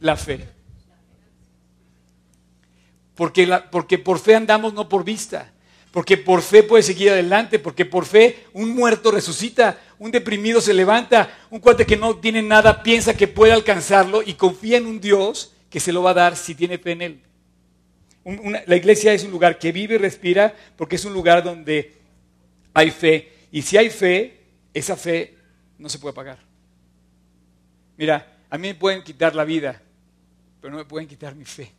[0.00, 0.46] La fe.
[3.14, 5.53] Porque, la- porque por fe andamos, no por vista.
[5.94, 7.60] Porque por fe puedes seguir adelante.
[7.60, 9.80] Porque por fe un muerto resucita.
[9.96, 11.38] Un deprimido se levanta.
[11.50, 15.52] Un cuate que no tiene nada piensa que puede alcanzarlo y confía en un Dios
[15.70, 17.20] que se lo va a dar si tiene fe en él.
[18.66, 21.94] La iglesia es un lugar que vive y respira porque es un lugar donde
[22.72, 23.30] hay fe.
[23.52, 24.40] Y si hay fe,
[24.74, 25.36] esa fe
[25.78, 26.40] no se puede pagar.
[27.96, 29.80] Mira, a mí me pueden quitar la vida,
[30.60, 31.70] pero no me pueden quitar mi fe.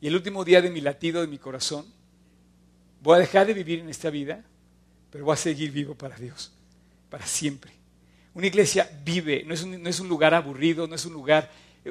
[0.00, 1.94] Y el último día de mi latido de mi corazón,
[3.06, 4.42] voy a dejar de vivir en esta vida,
[5.10, 6.50] pero voy a seguir vivo para Dios,
[7.08, 7.70] para siempre.
[8.34, 11.48] Una iglesia vive, no es un, lugar aburrido, no es un lugar...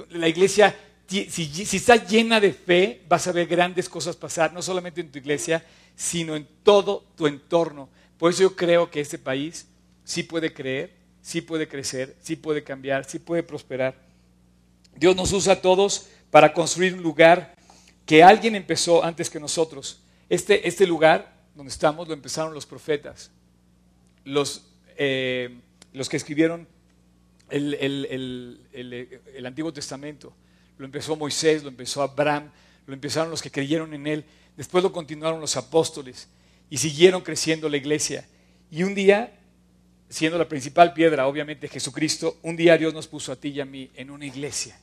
[0.09, 0.75] La iglesia,
[1.07, 5.09] si, si está llena de fe, vas a ver grandes cosas pasar, no solamente en
[5.09, 7.87] tu iglesia, sino en todo tu entorno.
[8.17, 9.67] Por eso yo creo que este país
[10.03, 10.91] sí puede creer,
[11.21, 13.95] sí puede crecer, sí puede cambiar, sí puede prosperar.
[14.97, 17.55] Dios nos usa a todos para construir un lugar
[18.05, 20.01] que alguien empezó antes que nosotros.
[20.29, 23.31] Este, este lugar donde estamos lo empezaron los profetas,
[24.23, 24.67] los,
[24.97, 25.59] eh,
[25.93, 26.67] los que escribieron
[27.49, 30.33] el, el- el- el- el Antiguo Testamento.
[30.77, 32.51] Lo empezó Moisés, lo empezó Abraham,
[32.87, 34.25] lo empezaron los que creyeron en él.
[34.57, 36.27] Después lo continuaron los apóstoles
[36.69, 38.27] y siguieron creciendo la iglesia.
[38.71, 39.37] Y un día,
[40.09, 43.65] siendo la principal piedra, obviamente Jesucristo, un día Dios nos puso a ti y a
[43.65, 44.77] mí en una iglesia.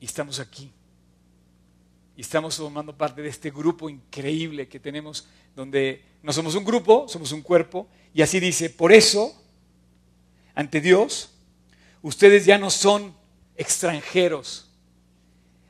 [0.00, 0.70] Y estamos aquí.
[2.16, 7.06] Y estamos formando parte de este grupo increíble que tenemos, donde no somos un grupo,
[7.08, 7.88] somos un cuerpo.
[8.14, 9.34] Y así dice, por eso,
[10.54, 11.30] ante Dios,
[12.00, 13.14] ustedes ya no son
[13.56, 14.70] extranjeros.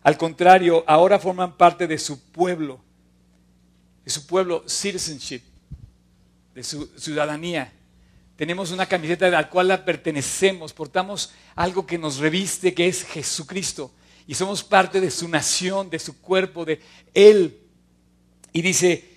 [0.04, 2.80] Al contrario, ahora forman parte de su pueblo,
[4.04, 5.42] de su pueblo, citizenship,
[6.54, 7.72] de su ciudadanía.
[8.36, 13.02] Tenemos una camiseta a la cual la pertenecemos, portamos algo que nos reviste, que es
[13.04, 13.90] Jesucristo.
[14.26, 16.80] Y somos parte de su nación, de su cuerpo, de
[17.14, 17.60] Él.
[18.52, 19.16] Y dice,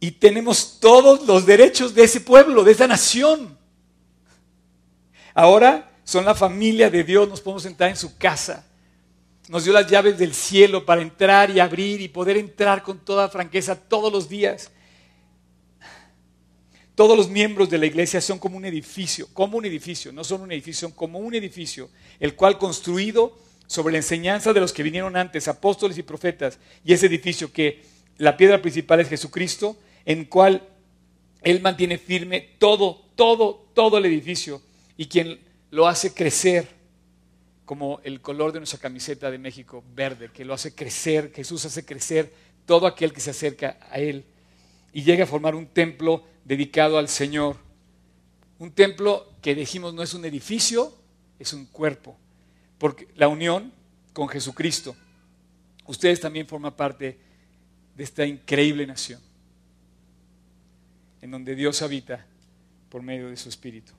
[0.00, 3.56] y tenemos todos los derechos de ese pueblo, de esa nación.
[5.34, 8.66] Ahora son la familia de Dios, nos podemos entrar en su casa.
[9.48, 13.28] Nos dio las llaves del cielo para entrar y abrir y poder entrar con toda
[13.28, 14.70] franqueza todos los días.
[16.94, 20.42] Todos los miembros de la iglesia son como un edificio, como un edificio, no son
[20.42, 23.38] un edificio, son como un edificio, el cual construido
[23.68, 27.82] sobre la enseñanza de los que vinieron antes, apóstoles y profetas, y ese edificio que
[28.16, 30.66] la piedra principal es Jesucristo, en cual
[31.42, 34.62] Él mantiene firme todo, todo, todo el edificio,
[34.96, 35.38] y quien
[35.70, 36.66] lo hace crecer,
[37.66, 41.84] como el color de nuestra camiseta de México, verde, que lo hace crecer, Jesús hace
[41.84, 42.32] crecer
[42.64, 44.24] todo aquel que se acerca a Él,
[44.94, 47.56] y llega a formar un templo dedicado al Señor.
[48.58, 50.94] Un templo que dijimos no es un edificio,
[51.38, 52.16] es un cuerpo.
[52.78, 53.72] Porque la unión
[54.12, 54.96] con Jesucristo.
[55.86, 57.18] Ustedes también forman parte
[57.94, 59.20] de esta increíble nación,
[61.20, 62.24] en donde Dios habita
[62.88, 63.92] por medio de su Espíritu.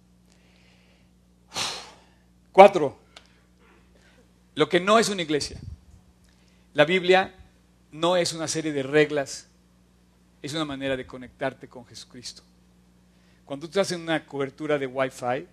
[2.52, 2.98] Cuatro,
[4.56, 5.60] lo que no es una iglesia.
[6.74, 7.34] La Biblia
[7.92, 9.50] no es una serie de reglas
[10.42, 12.44] es una manera de conectarte con Jesucristo.
[13.46, 15.48] Cuando tú estás en una cobertura de Wi-Fi,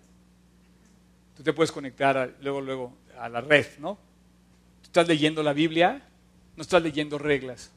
[1.37, 3.99] tú te puedes conectar luego, luego a la red, ¿no?
[4.83, 6.03] Estás leyendo la Biblia,
[6.57, 7.71] no estás leyendo reglas,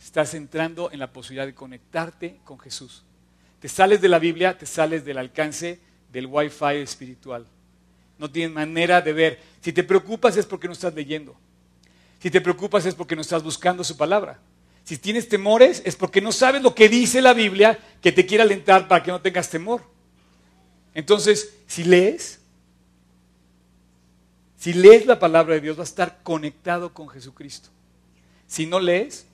[0.00, 3.04] estás entrando en la posibilidad de conectarte con Jesús.
[3.60, 5.80] Te sales de la Biblia, te sales del alcance
[6.12, 7.46] del Wi-Fi espiritual.
[8.18, 9.40] No tienes manera de ver.
[9.60, 11.36] Si te preocupas es porque no estás leyendo.
[12.20, 14.38] Si te preocupas es porque no estás buscando su palabra.
[14.84, 18.42] Si tienes temores es porque no sabes lo que dice la Biblia que te quiere
[18.42, 19.82] alentar para que no tengas temor.
[20.94, 22.37] Entonces, si lees,
[24.58, 27.68] si lees la palabra de Dios, vas a estar conectado con Jesucristo.
[28.48, 29.24] Si no lees,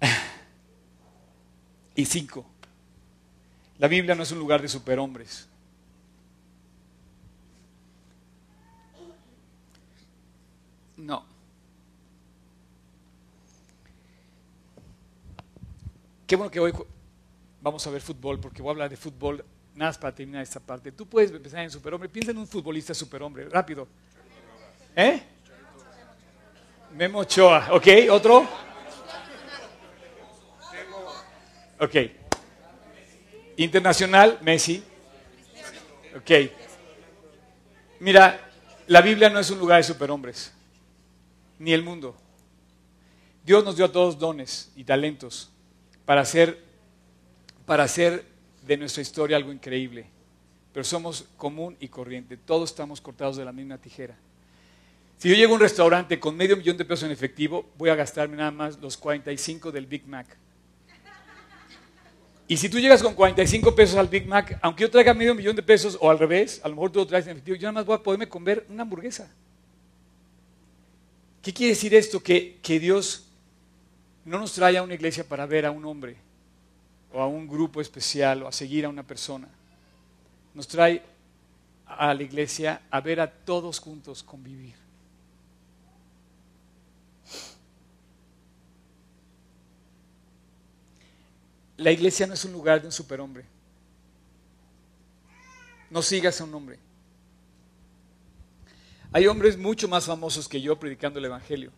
[1.94, 2.46] y cinco,
[3.78, 5.46] la Biblia no es un lugar de superhombres.
[10.96, 11.26] No.
[16.26, 16.72] Qué bueno que hoy
[17.60, 19.44] vamos a ver fútbol, porque voy a hablar de fútbol
[19.76, 20.90] nada más para terminar esta parte.
[20.90, 22.08] Tú puedes empezar en superhombre.
[22.08, 23.86] Piensa en un futbolista superhombre, rápido.
[24.96, 25.22] ¿Eh?
[26.94, 27.86] Memo Ochoa, ¿ok?
[28.10, 28.48] ¿Otro?
[31.78, 31.94] Ok.
[33.58, 34.82] Internacional, Messi.
[36.16, 36.30] Ok.
[38.00, 38.50] Mira,
[38.86, 40.52] la Biblia no es un lugar de superhombres,
[41.58, 42.16] ni el mundo.
[43.44, 45.50] Dios nos dio a todos dones y talentos
[46.06, 46.62] para hacer,
[47.66, 48.24] para hacer
[48.66, 50.06] de nuestra historia algo increíble.
[50.72, 52.36] Pero somos común y corriente.
[52.36, 54.16] Todos estamos cortados de la misma tijera.
[55.18, 57.94] Si yo llego a un restaurante con medio millón de pesos en efectivo, voy a
[57.94, 60.36] gastarme nada más los 45 del Big Mac.
[62.48, 65.56] Y si tú llegas con 45 pesos al Big Mac, aunque yo traiga medio millón
[65.56, 67.72] de pesos o al revés, a lo mejor tú lo traes en efectivo, yo nada
[67.72, 69.32] más voy a poderme comer una hamburguesa.
[71.42, 72.22] ¿Qué quiere decir esto?
[72.22, 73.26] Que, que Dios
[74.24, 76.16] no nos trae a una iglesia para ver a un hombre
[77.16, 79.48] o a un grupo especial o a seguir a una persona.
[80.52, 81.02] Nos trae
[81.86, 84.74] a la iglesia a ver a todos juntos convivir.
[91.78, 93.46] La iglesia no es un lugar de un superhombre.
[95.88, 96.78] No sigas a un hombre.
[99.12, 101.72] Hay hombres mucho más famosos que yo predicando el Evangelio.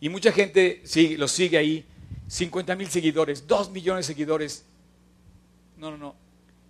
[0.00, 1.84] Y mucha gente sigue, lo sigue ahí.
[2.28, 4.64] 50 mil seguidores, 2 millones de seguidores.
[5.78, 6.14] No, no, no.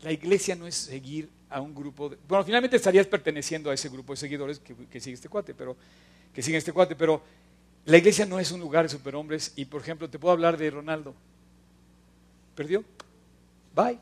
[0.02, 2.08] La iglesia no es seguir a un grupo.
[2.08, 5.76] De, bueno, finalmente estarías perteneciendo a ese grupo de seguidores que, sigue este cuate, pero
[6.32, 7.22] que sigue este cuate, pero
[7.86, 9.52] la iglesia no es un lugar de superhombres.
[9.56, 11.14] Y por ejemplo, te puedo hablar de Ronaldo.
[12.54, 12.84] Perdió.
[13.74, 13.98] Bye.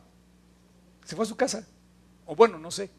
[1.05, 1.67] Se fue a su casa.
[2.27, 2.91] O bueno, no sé.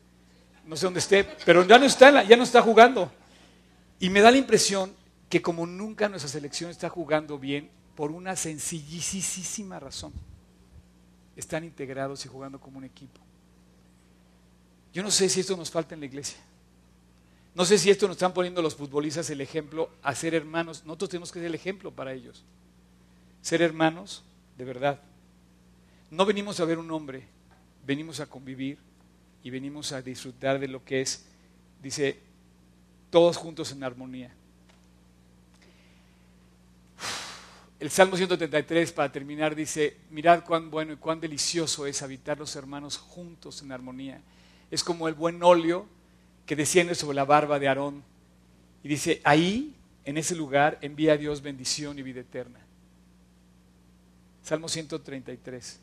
[0.65, 3.11] No sé dónde esté, pero ya no está, ya no está jugando.
[3.99, 4.93] Y me da la impresión
[5.29, 10.13] que como nunca nuestra selección está jugando bien por una sencillísima razón.
[11.35, 13.19] Están integrados y jugando como un equipo.
[14.93, 16.37] Yo no sé si esto nos falta en la iglesia.
[17.55, 20.83] No sé si esto nos están poniendo los futbolistas el ejemplo a ser hermanos.
[20.85, 22.43] Nosotros tenemos que ser el ejemplo para ellos.
[23.41, 24.23] Ser hermanos
[24.59, 25.01] de verdad.
[26.11, 27.23] No venimos a ver un hombre,
[27.83, 28.77] venimos a convivir
[29.41, 31.25] y venimos a disfrutar de lo que es,
[31.81, 32.19] dice,
[33.09, 34.35] todos juntos en armonía.
[37.79, 42.55] El Salmo 133, para terminar, dice, mirad cuán bueno y cuán delicioso es habitar los
[42.55, 44.19] hermanos juntos en armonía.
[44.71, 45.87] Es como el buen óleo
[46.47, 48.03] que desciende sobre la barba de Aarón.
[48.83, 49.75] Y dice, ahí,
[50.05, 52.59] en ese lugar, envía a Dios bendición y vida eterna.
[54.41, 55.79] Salmo 133.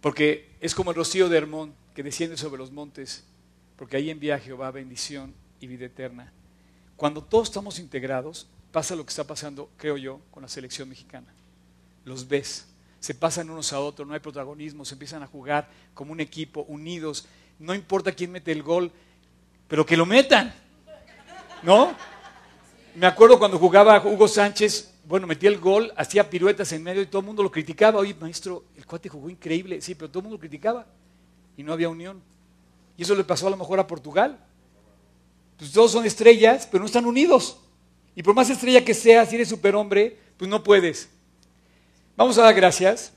[0.00, 3.24] Porque es como el rocío de Hermón que desciende sobre los montes,
[3.76, 6.32] porque ahí envía a Jehová bendición y vida eterna.
[6.96, 11.32] Cuando todos estamos integrados, pasa lo que está pasando, creo yo, con la selección mexicana.
[12.04, 12.66] Los ves,
[12.98, 16.64] se pasan unos a otros, no hay protagonismo, se empiezan a jugar como un equipo,
[16.66, 17.24] unidos.
[17.60, 18.90] No importa quién mete el gol,
[19.68, 20.52] pero que lo metan.
[21.62, 21.94] ¿No?
[22.96, 27.06] Me acuerdo cuando jugaba Hugo Sánchez, bueno, metía el gol, hacía piruetas en medio y
[27.06, 28.00] todo el mundo lo criticaba.
[28.00, 29.80] Oye, maestro, el cuate jugó increíble.
[29.82, 30.84] Sí, pero todo el mundo lo criticaba
[31.56, 32.20] y no había unión.
[32.96, 34.36] Y eso le pasó a lo mejor a Portugal.
[35.58, 37.60] Pues todos son estrellas, pero no están unidos.
[38.16, 41.08] Y por más estrella que seas, si eres superhombre, pues no puedes.
[42.16, 43.12] Vamos a dar gracias.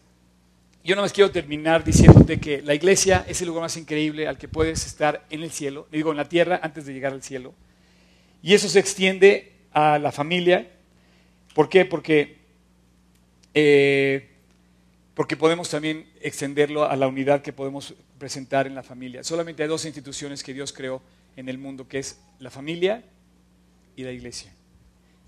[0.83, 4.37] Yo no más quiero terminar diciéndote que la iglesia es el lugar más increíble al
[4.37, 7.53] que puedes estar en el cielo, digo en la tierra antes de llegar al cielo.
[8.41, 10.71] Y eso se extiende a la familia.
[11.53, 11.83] ¿Por qué?
[11.83, 12.37] Porque,
[13.53, 14.29] eh,
[15.13, 19.23] porque podemos también extenderlo a la unidad que podemos presentar en la familia.
[19.23, 21.01] Solamente hay dos instituciones que Dios creó
[21.35, 23.03] en el mundo, que es la familia
[23.95, 24.53] y la iglesia.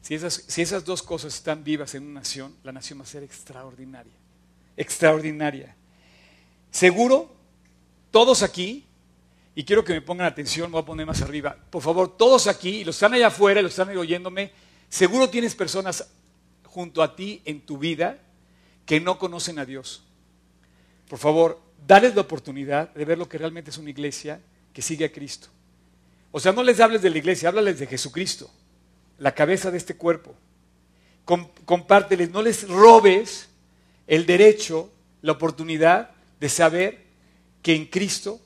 [0.02, 4.14] Si esas, dos cosas están vivas en una nación, la nación va a ser extraordinaria.
[4.78, 5.76] Extraordinaria.
[6.72, 7.36] Seguro,
[8.12, 8.86] todos aquí,
[9.56, 11.58] y quiero que me pongan atención, voy a poner más arriba.
[11.70, 14.52] Por favor, todos aquí, y los están allá afuera, y los están oyéndome,
[14.88, 16.08] seguro tienes personas
[16.64, 18.20] junto a ti en tu vida
[18.86, 20.04] que no conocen a Dios.
[21.08, 24.39] Por favor, dales la oportunidad de ver lo que realmente es una iglesia
[24.72, 25.50] que sigue a Cristo.
[26.32, 28.50] O sea, no les hables de la iglesia, háblales de Jesucristo
[29.20, 30.34] la cabeza de este cuerpo.
[31.65, 33.49] compárteles, no les robes
[34.07, 34.91] el derecho,
[35.22, 36.09] la oportunidad
[36.39, 37.03] de saber
[37.61, 38.41] que en Cristo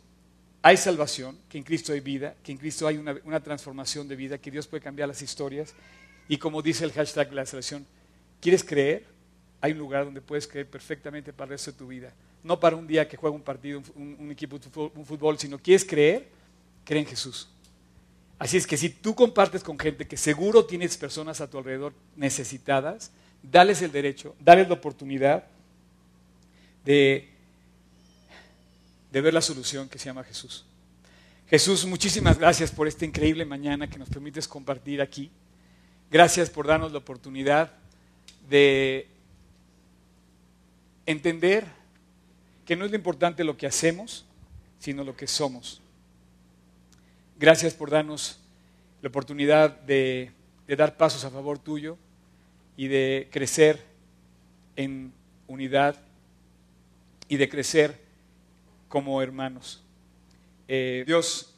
[0.61, 4.38] hay salvación, que en Cristo hay vida, que en Cristo hay una, transformación de vida,
[4.38, 5.74] que Dios puede cambiar las historias.
[6.28, 7.86] Y como dice el hashtag de la selección,
[8.41, 9.05] ¿quieres creer?
[9.61, 12.13] Hay un lugar donde puedes creer perfectamente para el resto de tu vida.
[12.43, 14.59] No para un día que juega un partido, un, un equipo,
[14.95, 16.28] un fútbol, sino quieres creer,
[16.84, 17.47] cree en Jesús.
[18.44, 21.94] Así es que si tú compartes con gente que seguro tienes personas a tu alrededor
[22.18, 23.10] necesitadas,
[23.41, 25.46] dales el derecho, dales la oportunidad
[26.84, 27.30] de,
[29.14, 30.66] de ver la solución que se llama Jesús.
[31.50, 35.32] Jesús, muchísimas gracias por esta increíble mañana que nos permites compartir aquí.
[36.12, 37.72] Gracias por darnos la oportunidad
[38.50, 39.08] de
[41.06, 41.66] entender
[42.66, 44.26] que no es lo importante lo que hacemos,
[44.80, 45.80] sino lo que somos.
[47.44, 48.39] Gracias por darnos
[49.02, 50.32] la oportunidad de,
[50.66, 51.98] dar pasos a favor tuyo
[52.78, 53.84] y de crecer
[54.78, 55.12] en
[55.46, 56.00] unidad
[57.28, 58.00] y de crecer
[58.88, 59.84] como hermanos.
[60.70, 61.54] Eh, Dios,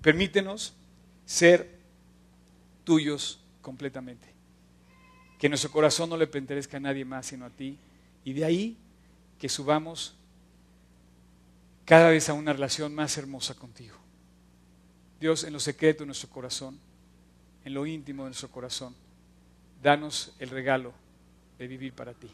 [0.00, 0.74] permítenos
[1.24, 1.70] ser
[2.82, 4.26] tuyos completamente.
[5.38, 7.78] Que nuestro corazón no le pertenezca a nadie más sino a ti.
[8.24, 8.76] Y de ahí
[9.38, 10.16] que subamos
[11.84, 14.01] cada vez a una relación más hermosa contigo.
[15.22, 16.78] Dios, en lo secreto de nuestro corazón,
[17.64, 18.92] en lo íntimo de nuestro corazón,
[19.80, 20.92] danos el regalo
[21.58, 22.28] de vivir para ti.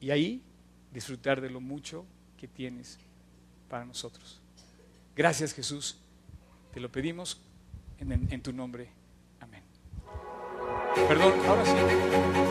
[0.00, 0.42] Y ahí
[0.92, 2.04] disfrutar de lo mucho
[2.36, 2.98] que tienes
[3.70, 4.38] para nosotros.
[5.16, 5.96] Gracias Jesús,
[6.74, 7.40] te lo pedimos
[7.98, 8.90] en, en tu nombre.
[9.40, 9.62] Amén.
[11.08, 12.41] Perdón, ahora sí.